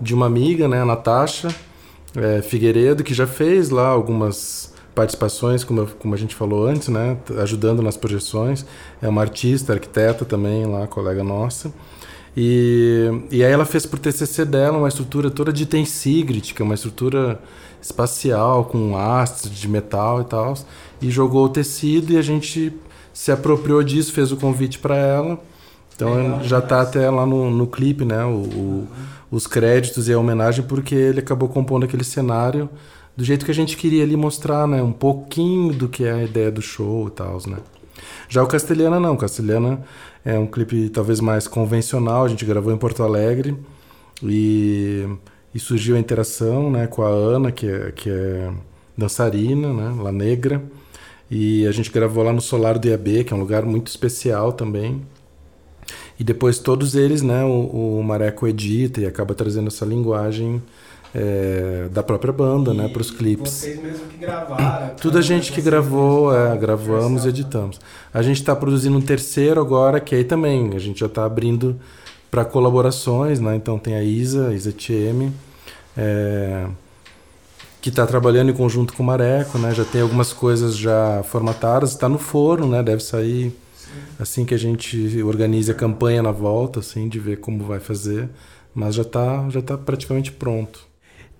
[0.00, 1.46] de uma amiga, né, a Natasha
[2.16, 7.16] é, Figueiredo, que já fez lá algumas participações, como, como a gente falou antes, né,
[7.40, 8.66] ajudando nas projeções.
[9.00, 11.72] É uma artista, arquiteta também, lá, colega nossa.
[12.36, 16.64] E, e aí ela fez pro TCC dela uma estrutura toda de tensigrit, que é
[16.64, 17.38] uma estrutura
[17.80, 20.54] espacial com hastes de metal e tal,
[21.00, 22.72] e jogou o tecido e a gente
[23.12, 25.38] se apropriou disso, fez o convite para ela.
[25.94, 28.24] Então já tá até lá no, no clipe, né?
[28.24, 28.88] O, o-
[29.30, 32.68] os créditos e a homenagem, porque ele acabou compondo aquele cenário
[33.16, 34.82] do jeito que a gente queria ali mostrar, né?
[34.82, 37.56] Um pouquinho do que é a ideia do show e tal, né?
[38.28, 39.80] Já o Castelhana não, Castelhana
[40.24, 43.56] é um clipe talvez mais convencional, a gente gravou em Porto Alegre
[44.22, 45.06] e,
[45.54, 48.50] e surgiu a interação né, com a Ana, que é, que é
[48.96, 50.62] dançarina, né, La Negra,
[51.30, 54.52] e a gente gravou lá no Solar do IAB, que é um lugar muito especial
[54.52, 55.02] também.
[56.18, 60.62] E depois todos eles, né, o, o Mareco edita e acaba trazendo essa linguagem
[61.14, 63.52] é, da própria banda, né, para os clipes.
[63.52, 64.94] Vocês mesmo que gravaram.
[65.00, 67.80] Tudo a gente que gravou, é, gravamos e editamos.
[68.12, 71.78] A gente está produzindo um terceiro agora, que aí também a gente já está abrindo
[72.30, 73.54] para colaborações, né?
[73.54, 75.30] Então tem a Isa, a Isa TM,
[75.94, 76.66] é,
[77.80, 79.74] que está trabalhando em conjunto com o Mareco, né?
[79.74, 82.82] Já tem algumas coisas já formatadas, está no forno, né?
[82.82, 83.54] Deve sair
[84.18, 88.30] assim que a gente organize a campanha na volta, assim, de ver como vai fazer.
[88.74, 90.91] Mas já está já tá praticamente pronto.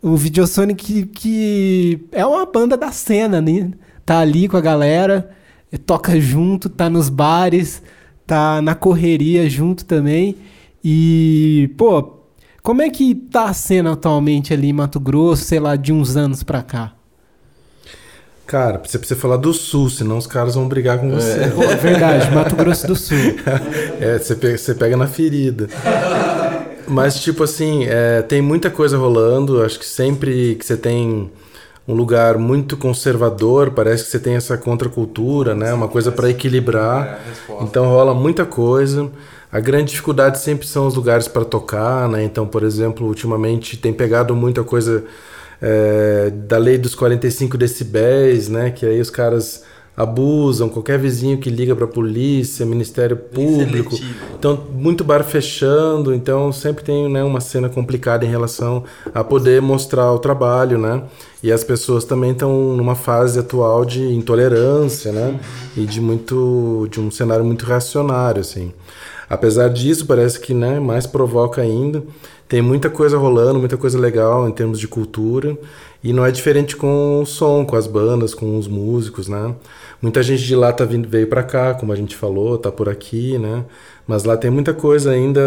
[0.03, 3.71] O Videosonic que, que é uma banda da cena, né?
[4.05, 5.31] Tá ali com a galera,
[5.87, 7.81] toca junto, tá nos bares,
[8.27, 10.37] tá na correria junto também.
[10.85, 12.19] E, pô,
[12.63, 16.17] como é que tá a cena atualmente ali em Mato Grosso, sei lá, de uns
[16.17, 16.93] anos pra cá?
[18.47, 21.49] Cara, você precisa falar do Sul, senão os caras vão brigar com você.
[21.55, 23.17] Pô, é verdade, Mato Grosso do Sul.
[24.01, 25.69] É, você pega, você pega na ferida.
[26.93, 29.63] Mas, tipo assim, é, tem muita coisa rolando.
[29.63, 31.31] Acho que sempre que você tem
[31.87, 35.73] um lugar muito conservador, parece que você tem essa contracultura, né?
[35.73, 37.21] Uma coisa para equilibrar.
[37.63, 39.11] Então rola muita coisa.
[39.51, 42.23] A grande dificuldade sempre são os lugares para tocar, né?
[42.23, 45.05] Então, por exemplo, ultimamente tem pegado muita coisa
[45.61, 48.71] é, da lei dos 45 decibéis, né?
[48.71, 49.65] Que aí os caras
[49.97, 53.95] abusam, qualquer vizinho que liga para a polícia, Ministério Público.
[54.39, 59.61] Então, muito bar fechando, então sempre tem né, uma cena complicada em relação a poder
[59.61, 61.03] mostrar o trabalho, né?
[61.43, 65.39] E as pessoas também estão numa fase atual de intolerância, né?
[65.77, 68.73] E de muito de um cenário muito reacionário, assim.
[69.29, 72.03] Apesar disso, parece que né, mais provoca ainda.
[72.53, 75.57] Tem muita coisa rolando, muita coisa legal em termos de cultura.
[76.05, 79.55] E não é diferente com o som, com as bandas, com os músicos, né?
[80.03, 82.91] Muita gente de lá tá vindo, veio para cá, como a gente falou, tá por
[82.91, 83.65] aqui, né?
[84.07, 85.41] Mas lá tem muita coisa ainda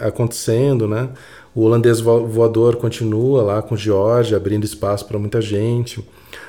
[0.00, 1.10] é, acontecendo, né?
[1.54, 6.02] O holandês vo- voador continua lá com o Jorge, abrindo espaço para muita gente.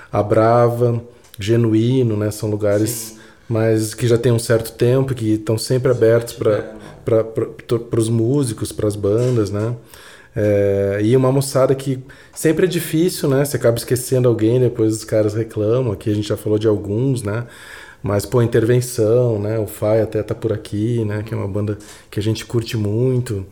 [0.09, 1.03] A Brava,
[1.37, 2.31] Genuíno, né?
[2.31, 3.18] São lugares
[3.49, 8.87] mas que já tem um certo tempo, que estão sempre abertos para os músicos, para
[8.87, 9.75] as bandas, né?
[10.35, 11.99] É, e uma moçada que
[12.31, 13.43] sempre é difícil, né?
[13.43, 15.91] Você acaba esquecendo alguém, depois os caras reclamam.
[15.91, 17.45] Aqui a gente já falou de alguns, né?
[18.01, 19.57] Mas, pô, intervenção, né?
[19.57, 21.23] O Fai até tá por aqui, né?
[21.23, 21.77] Que é uma banda
[22.11, 23.45] que a gente curte muito.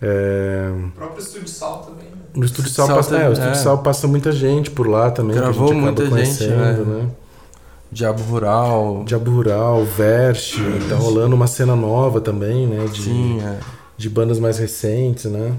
[0.00, 2.06] É, O próprio Estúdio Sal também.
[2.06, 2.18] né?
[2.34, 3.54] no Estúdio Sal, Sal passa, é, o Estúdio é.
[3.54, 5.36] Sal passa muita gente por lá também.
[5.36, 7.02] Gravou que a gente acaba muita gente, conhecendo, né?
[7.02, 7.10] né?
[7.94, 9.04] Diabo Rural.
[9.06, 10.56] Diabo Rural, Verst,
[10.88, 12.86] tá rolando uma cena nova também, né?
[12.92, 13.58] De, Sim, é.
[13.96, 15.52] de bandas mais recentes, né?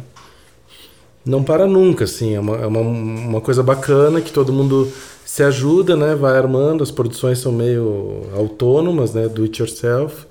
[1.26, 4.92] Não para nunca, assim, é uma, é uma, uma coisa bacana que todo mundo
[5.25, 6.13] se ajuda, né?
[6.13, 9.27] Vai armando, as produções são meio autônomas, né?
[9.27, 10.27] Do it yourself.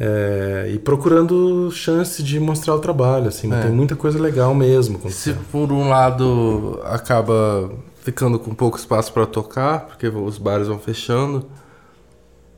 [0.00, 3.62] é, e procurando chance de mostrar o trabalho, assim, É.
[3.62, 5.00] tem muita coisa legal mesmo.
[5.10, 7.68] Se por um lado acaba
[8.02, 11.46] ficando com pouco espaço para tocar, porque os bares vão fechando,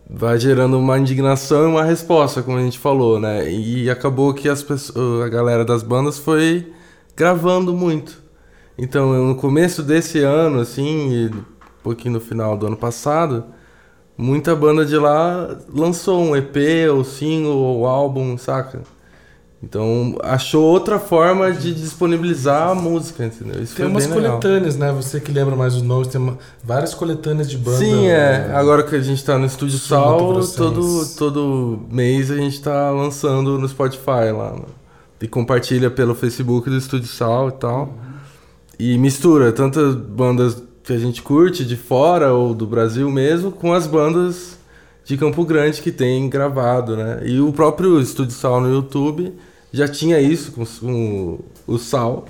[0.08, 3.50] vai gerando uma indignação e uma resposta, como a gente falou, né?
[3.50, 6.72] E acabou que as pessoas, a galera das bandas foi
[7.16, 8.22] gravando muito.
[8.76, 11.44] Então, no começo desse ano, assim, e um
[11.82, 13.44] pouquinho no final do ano passado,
[14.16, 16.56] muita banda de lá lançou um EP,
[16.92, 18.82] ou single, ou álbum, saca?
[19.62, 23.62] Então, achou outra forma de disponibilizar a música, entendeu?
[23.62, 24.40] Isso Tem umas bem legal.
[24.40, 24.90] coletâneas, né?
[24.92, 27.76] Você que lembra mais os nomes, tem uma- várias coletâneas de banda.
[27.76, 28.50] Sim, é.
[28.54, 33.58] Agora que a gente tá no Estúdio Sal, todo, todo mês a gente tá lançando
[33.58, 34.52] no Spotify lá.
[34.54, 34.62] né?
[35.20, 37.94] E compartilha pelo Facebook do Estúdio Sal e tal.
[38.78, 43.74] E mistura tantas bandas que a gente curte de fora ou do Brasil mesmo com
[43.74, 44.58] as bandas
[45.04, 47.20] de Campo Grande que tem gravado, né?
[47.26, 49.34] E o próprio Estúdio Sal no YouTube
[49.72, 52.26] já tinha isso com, com o Sal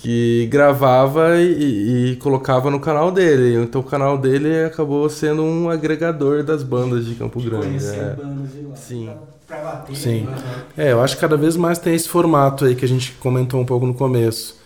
[0.00, 3.62] que gravava e, e colocava no canal dele.
[3.62, 7.66] Então o canal dele acabou sendo um agregador das bandas de Campo Grande.
[7.66, 8.14] Conhecer é.
[8.14, 8.76] bandas de lá.
[8.76, 9.10] Sim.
[9.46, 9.94] Pra bater.
[9.94, 10.22] Sim.
[10.22, 10.36] né?
[10.76, 13.60] É, eu acho que cada vez mais tem esse formato aí que a gente comentou
[13.60, 14.58] um pouco no começo.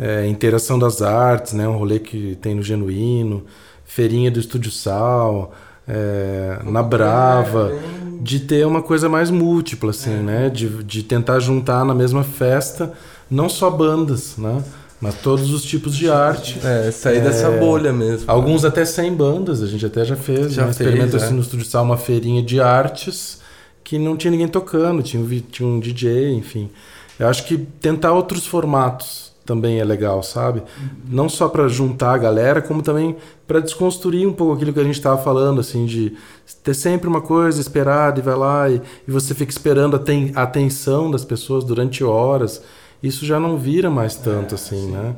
[0.00, 1.68] É, interação das artes, né?
[1.68, 3.44] Um rolê que tem no Genuíno,
[3.84, 5.52] feirinha do Estúdio Sal,
[5.86, 7.72] é, na Brava,
[8.20, 10.48] de ter uma coisa mais múltipla, assim, né?
[10.48, 12.92] De, de tentar juntar na mesma festa
[13.30, 14.62] não só bandas, né?
[15.00, 16.60] Mas todos os tipos de arte.
[16.64, 18.30] É, sair dessa bolha mesmo.
[18.30, 20.72] Alguns até sem bandas, a gente até já fez, Já né?
[20.72, 21.20] fez, experimento é.
[21.20, 23.40] assim no Estúdio Sal, uma feirinha de artes
[23.82, 26.70] que não tinha ninguém tocando, tinha um, tinha um DJ, enfim.
[27.18, 30.62] Eu acho que tentar outros formatos também é legal, sabe?
[31.08, 33.16] Não só para juntar a galera, como também
[33.46, 36.16] para desconstruir um pouco aquilo que a gente estava falando, assim, de
[36.62, 40.32] ter sempre uma coisa esperada e vai lá e, e você fica esperando a, ten-
[40.34, 42.62] a atenção das pessoas durante horas.
[43.02, 45.16] Isso já não vira mais tanto, assim, né?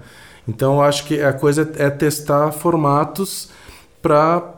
[0.48, 3.48] Então, eu acho que a coisa é testar formatos
[4.02, 4.52] para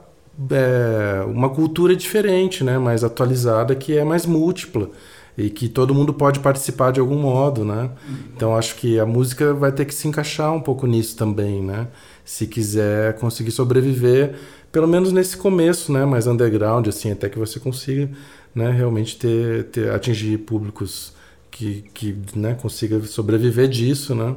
[1.28, 2.78] uma cultura diferente, né?
[2.78, 4.90] Mais atualizada, que é mais múltipla
[5.36, 7.90] e que todo mundo pode participar de algum modo, né?
[8.34, 11.88] Então acho que a música vai ter que se encaixar um pouco nisso também, né?
[12.24, 14.34] Se quiser conseguir sobreviver,
[14.72, 16.04] pelo menos nesse começo, né?
[16.04, 18.10] Mais underground, assim, até que você consiga,
[18.54, 18.70] né?
[18.70, 21.12] Realmente ter, ter atingir públicos
[21.50, 22.54] que, que né?
[22.54, 24.34] consiga sobreviver disso, né?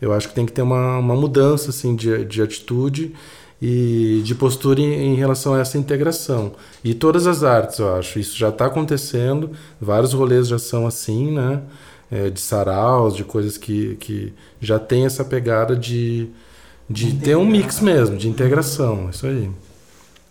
[0.00, 3.14] Eu acho que tem que ter uma, uma mudança assim de, de atitude
[3.60, 6.52] e de postura em, em relação a essa integração.
[6.82, 9.50] E todas as artes, eu acho, isso já está acontecendo,
[9.80, 11.62] vários rolês já são assim, né?
[12.10, 16.28] É, de saraus, de coisas que, que já tem essa pegada de,
[16.88, 19.50] de ter um mix mesmo, de integração, isso aí.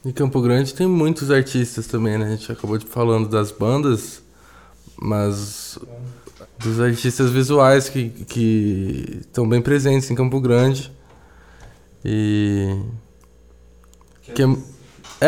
[0.06, 2.26] Em Campo Grande tem muitos artistas também, né?
[2.26, 4.22] A gente acabou de falando das bandas,
[4.98, 5.80] mas
[6.60, 10.92] dos artistas visuais que que estão bem presentes em Campo Grande.
[12.06, 12.78] E
[14.34, 14.48] que é,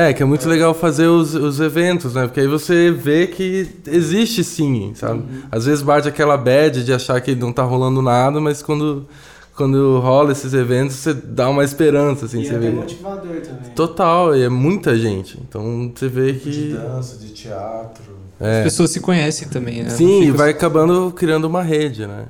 [0.10, 2.24] é, que é muito legal fazer os, os eventos, né?
[2.28, 5.24] Porque aí você vê que existe sim, sabe?
[5.52, 9.08] Às vezes bate aquela bad de achar que não tá rolando nada, mas quando,
[9.56, 12.70] quando rola esses eventos, você dá uma esperança, assim, E você é vê.
[12.72, 13.72] motivador também.
[13.76, 15.40] Total, e é muita gente.
[15.48, 16.74] Então você vê que.
[16.74, 18.16] dança, de teatro.
[18.38, 18.64] As É.
[18.64, 19.90] pessoas se conhecem também, né?
[19.90, 22.26] Sim, e vai acabando criando uma rede, né?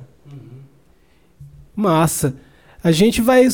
[1.74, 2.34] Massa.
[2.82, 3.44] A gente vai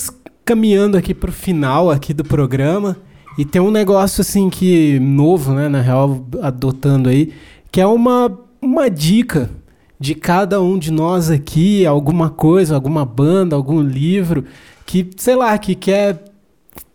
[0.44, 2.96] caminhando aqui pro final aqui do programa
[3.38, 7.32] e tem um negócio assim que novo, né, na real, adotando aí,
[7.70, 9.50] que é uma uma dica
[9.98, 14.44] de cada um de nós aqui, alguma coisa, alguma banda, algum livro
[14.86, 16.24] que, sei lá, que quer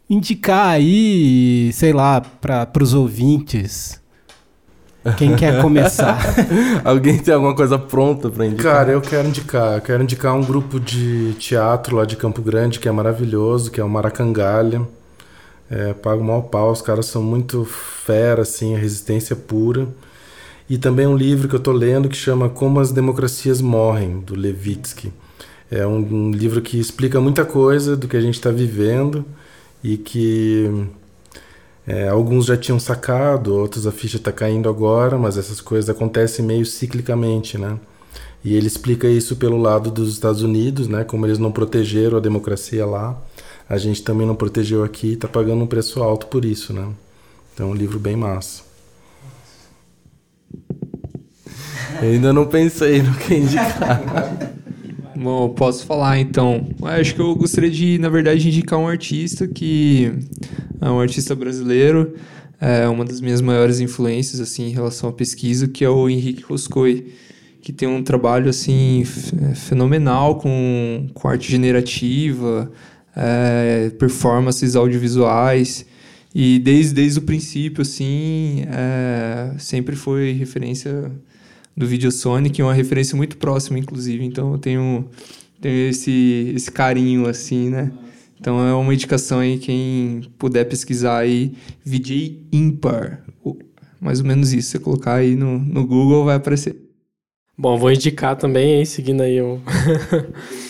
[0.10, 4.02] indicar aí, sei lá, para os ouvintes.
[5.16, 6.20] Quem quer começar?
[6.84, 8.76] Alguém tem alguma coisa pronta pra indicar?
[8.78, 12.80] Cara, eu quero indicar, eu quero indicar um grupo de teatro lá de Campo Grande
[12.80, 14.82] que é maravilhoso, que é o Maracangalha.
[15.70, 19.88] É, pago mal pau, os caras são muito fera, assim, a resistência pura.
[20.70, 24.36] E também um livro que eu tô lendo que chama Como as Democracias Morrem, do
[24.36, 25.12] Levitsky.
[25.70, 29.26] É um, um livro que explica muita coisa do que a gente está vivendo
[29.84, 30.88] e que
[31.88, 36.44] é, alguns já tinham sacado, outros a ficha está caindo agora, mas essas coisas acontecem
[36.44, 37.80] meio ciclicamente, né?
[38.44, 41.06] E ele explica isso pelo lado dos Estados Unidos, né?
[41.06, 43.18] Como eles não protegeram a democracia lá,
[43.70, 46.90] a gente também não protegeu aqui está pagando um preço alto por isso, né?
[47.54, 48.64] Então, um livro bem massa.
[52.02, 54.02] Eu ainda não pensei no que indicar.
[55.20, 56.68] Bom, posso falar então.
[56.84, 60.14] Acho que eu gostaria de, na verdade, indicar um artista que
[60.80, 62.14] é um artista brasileiro,
[62.62, 66.44] é uma das minhas maiores influências assim em relação à pesquisa, que é o Henrique
[66.44, 67.12] Roscoe,
[67.64, 69.04] que tem um trabalho assim
[69.56, 72.72] fenomenal com, com arte generativa,
[73.16, 75.84] é, performances audiovisuais
[76.36, 81.12] e desde, desde o princípio assim é, sempre foi referência
[81.78, 84.26] do Videosonic, uma referência muito próxima, inclusive.
[84.26, 85.08] Então eu tenho,
[85.62, 87.92] tenho esse, esse carinho, assim, né?
[88.40, 91.54] Então é uma indicação aí, quem puder pesquisar aí,
[91.86, 93.24] VJ Impar.
[94.00, 94.72] Mais ou menos isso.
[94.72, 96.76] Você colocar aí no, no Google, vai aparecer.
[97.58, 99.60] Bom, vou indicar também, hein, seguindo aí o...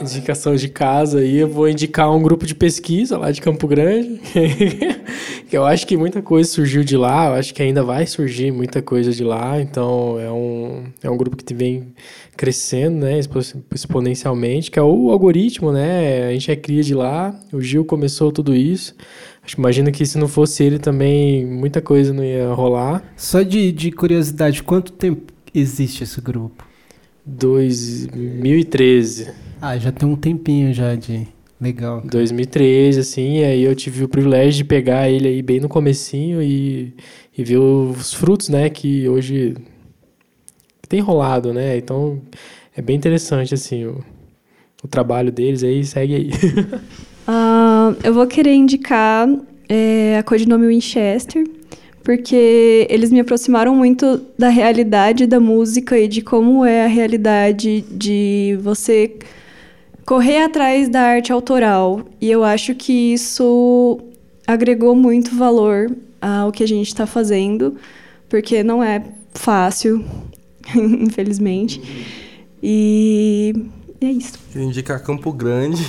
[0.00, 4.20] indicação de casa aí, eu vou indicar um grupo de pesquisa lá de Campo Grande,
[5.48, 8.52] que eu acho que muita coisa surgiu de lá, eu acho que ainda vai surgir
[8.52, 11.92] muita coisa de lá, então é um, é um grupo que vem
[12.36, 13.18] crescendo, né,
[13.74, 18.30] exponencialmente, que é o algoritmo, né, a gente é cria de lá, o Gil começou
[18.30, 18.94] tudo isso,
[19.56, 23.02] imagino que se não fosse ele também, muita coisa não ia rolar.
[23.16, 26.66] Só de, de curiosidade, quanto tempo existe esse grupo?
[27.24, 29.47] 2013.
[29.60, 31.26] Ah, já tem um tempinho já de
[31.60, 32.02] legal.
[32.04, 36.40] 2013, assim, e aí eu tive o privilégio de pegar ele aí bem no comecinho
[36.42, 36.94] e,
[37.36, 39.56] e ver os frutos, né, que hoje
[40.88, 41.76] tem rolado, né?
[41.76, 42.20] Então
[42.76, 44.02] é bem interessante, assim, o,
[44.82, 46.30] o trabalho deles aí, segue aí.
[47.28, 49.28] uh, eu vou querer indicar
[49.68, 51.44] é, a codinome Winchester,
[52.02, 57.82] porque eles me aproximaram muito da realidade da música e de como é a realidade
[57.90, 59.14] de você
[60.08, 62.00] correr atrás da arte autoral.
[62.18, 64.00] E eu acho que isso
[64.46, 67.76] agregou muito valor ao que a gente está fazendo,
[68.26, 69.04] porque não é
[69.34, 70.02] fácil,
[70.74, 71.82] infelizmente.
[72.62, 73.52] E
[74.00, 74.38] é isso.
[74.50, 75.84] Queria indicar Campo Grande.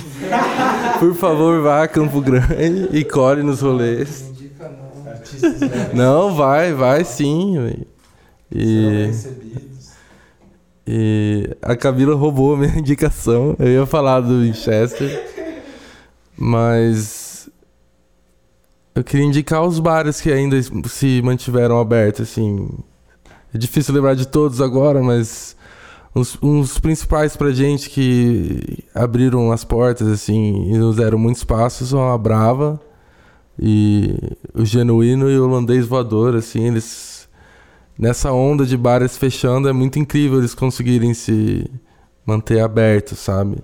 [1.00, 4.30] Por favor, vá a Campo Grande e colhe nos rolês.
[5.94, 7.86] Não, vai, vai sim.
[8.52, 9.10] E,
[10.86, 13.54] e a Camila roubou a minha indicação.
[13.58, 15.28] Eu ia falar do Winchester.
[16.36, 17.50] Mas
[18.94, 20.56] eu queria indicar os bares que ainda
[20.88, 22.68] se mantiveram abertos, assim.
[23.54, 25.56] É difícil lembrar de todos agora, mas
[26.14, 31.86] uns, uns principais pra gente que abriram as portas, assim, e nos deram muito espaço
[31.86, 32.80] são a Brava,
[33.58, 34.16] e
[34.54, 37.19] o Genuíno e o Holandês Voador, assim, eles.
[38.00, 41.70] Nessa onda de bares fechando, é muito incrível eles conseguirem se
[42.24, 43.58] manter abertos, sabe?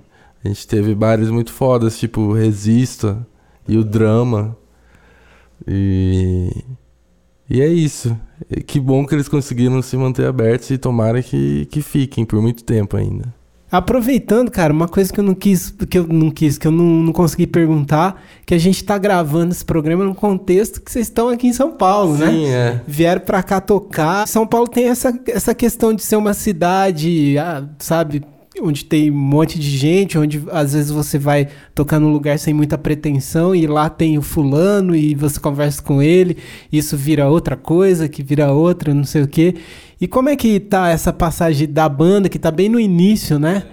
[0.45, 3.27] A gente teve bares muito fodas, tipo Resista
[3.67, 4.55] e o Drama.
[5.67, 6.51] E.
[7.49, 8.15] E é isso.
[8.67, 12.63] Que bom que eles conseguiram se manter abertos e tomara que, que fiquem por muito
[12.63, 13.33] tempo ainda.
[13.71, 16.85] Aproveitando, cara, uma coisa que eu não quis, que eu não quis, que eu não,
[16.85, 21.29] não consegui perguntar, que a gente tá gravando esse programa num contexto que vocês estão
[21.29, 22.31] aqui em São Paulo, Sim, né?
[22.31, 22.81] Sim, é.
[22.87, 24.27] Vieram pra cá tocar.
[24.29, 28.23] São Paulo tem essa, essa questão de ser uma cidade, ah, sabe,
[28.63, 32.55] onde tem um monte de gente, onde às vezes você vai tocar num lugar sem
[32.55, 36.37] muita pretensão e lá tem o fulano e você conversa com ele,
[36.73, 39.55] isso vira outra coisa, que vira outra, não sei o quê.
[40.01, 43.65] E como é que tá essa passagem da banda que tá bem no início, né?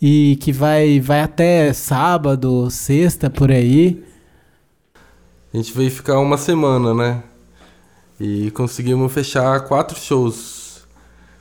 [0.00, 4.02] E que vai vai até sábado, sexta por aí.
[5.52, 7.22] A gente veio ficar uma semana, né?
[8.20, 10.69] E conseguimos fechar quatro shows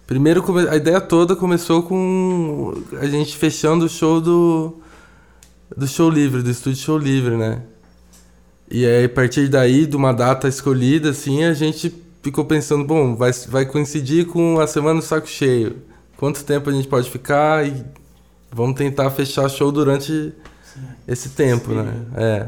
[0.09, 4.79] Primeiro, a ideia toda começou com a gente fechando o show do,
[5.77, 7.61] do show livre, do estúdio show livre, né?
[8.71, 11.93] E aí, a partir daí, de uma data escolhida, assim, a gente
[12.23, 15.75] ficou pensando, bom, vai, vai coincidir com a Semana do Saco Cheio.
[16.17, 17.85] Quanto tempo a gente pode ficar e
[18.51, 20.81] vamos tentar fechar show durante Sim.
[21.07, 21.75] esse tempo, Sim.
[21.75, 21.93] né?
[22.15, 22.47] É.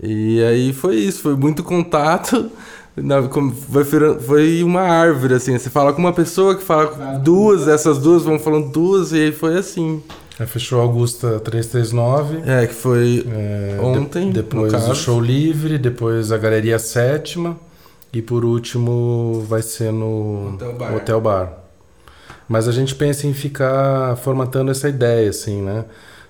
[0.00, 2.48] E aí foi isso, foi muito contato.
[2.96, 3.84] Na, foi,
[4.20, 5.56] foi uma árvore, assim.
[5.56, 9.32] Você fala com uma pessoa que fala duas, essas duas vão falando duas, e aí
[9.32, 10.02] foi assim.
[10.38, 12.42] Aí fechou Augusta 339.
[12.46, 14.28] É, que foi é, ontem.
[14.28, 17.56] De, depois o show livre, depois a Galeria Sétima.
[18.12, 20.96] E por último vai ser no Hotel Bar.
[20.96, 21.52] Hotel Bar.
[22.48, 25.84] Mas a gente pensa em ficar formatando essa ideia, assim, né?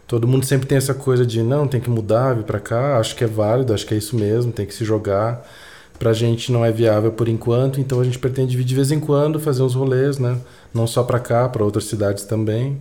[0.06, 2.98] Todo mundo sempre tem essa coisa de não, tem que mudar, vir para cá.
[2.98, 5.42] Acho que é válido, acho que é isso mesmo, tem que se jogar
[6.00, 8.90] para a gente não é viável por enquanto, então a gente pretende vir de vez
[8.90, 10.38] em quando fazer uns rolês, né?
[10.72, 12.80] Não só para cá, para outras cidades também,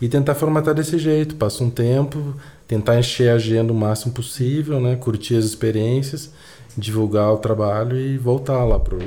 [0.00, 1.34] e tentar formatar desse jeito.
[1.34, 2.32] Passa um tempo,
[2.68, 4.94] tentar encher a agenda o máximo possível, né?
[4.94, 6.30] Curtir as experiências,
[6.78, 9.00] divulgar o trabalho e voltar lá pro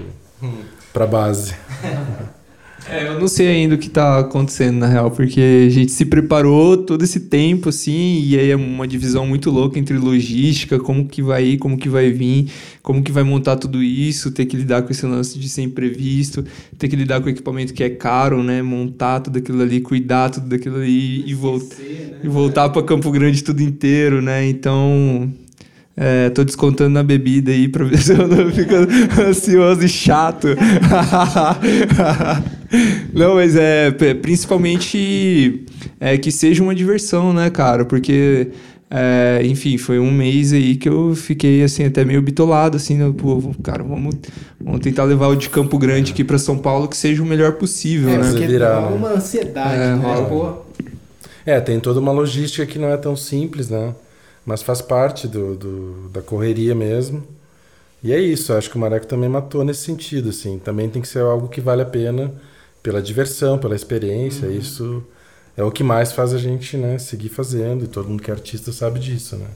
[0.91, 1.55] para base.
[2.89, 6.05] É, eu não sei ainda o que tá acontecendo, na real, porque a gente se
[6.05, 11.07] preparou todo esse tempo, assim, e aí é uma divisão muito louca entre logística, como
[11.07, 12.47] que vai ir, como que vai vir,
[12.81, 16.43] como que vai montar tudo isso, ter que lidar com esse lance de ser imprevisto,
[16.77, 20.29] ter que lidar com o equipamento que é caro, né, montar tudo aquilo ali, cuidar
[20.29, 22.19] tudo daquilo ali e, né?
[22.23, 25.31] e voltar para Campo Grande tudo inteiro, né, então
[25.95, 28.73] é, tô descontando na bebida aí pra ver se eu não fico
[29.21, 30.47] ansioso e chato.
[33.13, 33.91] não, mas é
[34.21, 35.63] principalmente
[35.99, 37.85] é, que seja uma diversão, né, cara?
[37.85, 38.47] Porque
[38.95, 43.11] É, enfim, foi um mês aí que eu fiquei assim até meio bitolado assim, né?
[43.17, 44.13] Pô, cara, vamos,
[44.61, 47.53] vamos tentar levar o de Campo Grande aqui para São Paulo que seja o melhor
[47.53, 48.29] possível, É, né?
[48.29, 49.99] porque virar, uma ansiedade, É, né?
[50.03, 50.63] rola.
[51.43, 53.95] É, tem toda uma logística que não é tão simples, né?
[54.45, 57.23] Mas faz parte do, do- da correria mesmo.
[58.03, 60.59] E é isso, acho que o Mareco também matou nesse sentido, assim.
[60.59, 62.33] Também tem que ser algo que vale a pena
[62.81, 64.47] pela diversão, pela experiência.
[64.47, 65.01] Isso
[65.55, 67.85] é o que mais faz a gente, né, seguir fazendo.
[67.85, 69.47] E todo mundo que é artista sabe disso, né?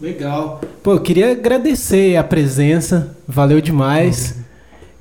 [0.00, 0.60] Legal.
[0.82, 4.34] Pô, eu queria agradecer a presença, valeu demais.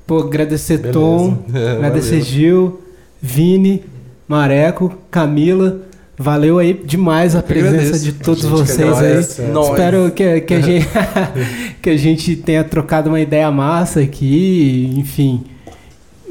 [0.05, 0.93] Pô, agradecer Beleza.
[0.99, 1.43] Tom,
[1.77, 2.21] agradecer.
[2.21, 2.79] Gil,
[3.21, 3.83] Vini,
[4.27, 5.81] Mareco, Camila.
[6.17, 9.45] Valeu aí demais a presença de todos vocês aí.
[9.45, 9.51] é.
[9.51, 9.69] Nós.
[9.69, 10.87] Espero que, que, a gente,
[11.81, 15.43] que a gente tenha trocado uma ideia massa aqui, enfim.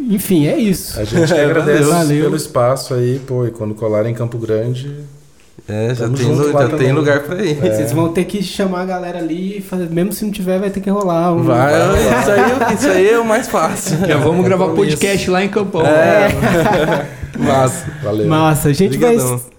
[0.09, 0.99] Enfim, é isso.
[1.01, 2.25] A gente que agradece Valeu.
[2.25, 4.91] pelo espaço aí, pô, e quando colar em Campo Grande,
[5.69, 6.79] É, já tem, já também.
[6.79, 7.55] tem lugar pra ir.
[7.57, 10.69] Vocês vão ter que chamar a galera ali, e fazer, mesmo se não tiver, vai
[10.71, 11.33] ter que rolar.
[11.33, 11.43] Um...
[11.43, 13.99] Vai, isso, aí, isso aí é o mais fácil.
[14.07, 14.97] Já vamos gravar compromisso.
[14.99, 15.83] podcast lá em Campão.
[15.87, 16.29] É.
[17.39, 17.87] Massa.
[18.03, 18.29] valeu.
[18.29, 19.39] Massa, a gente Obrigadão.
[19.39, 19.54] vai.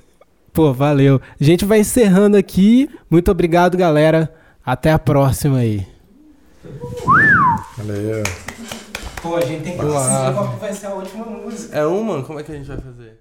[0.55, 1.19] Pô, valeu.
[1.39, 2.89] A gente vai encerrando aqui.
[3.11, 4.33] Muito obrigado, galera.
[4.65, 5.85] Até a próxima aí.
[7.77, 8.23] Valeu.
[9.21, 11.77] Pô, a gente tem que decidir qual vai ser a última música.
[11.77, 12.23] É uma?
[12.23, 13.19] Como é que a gente vai fazer?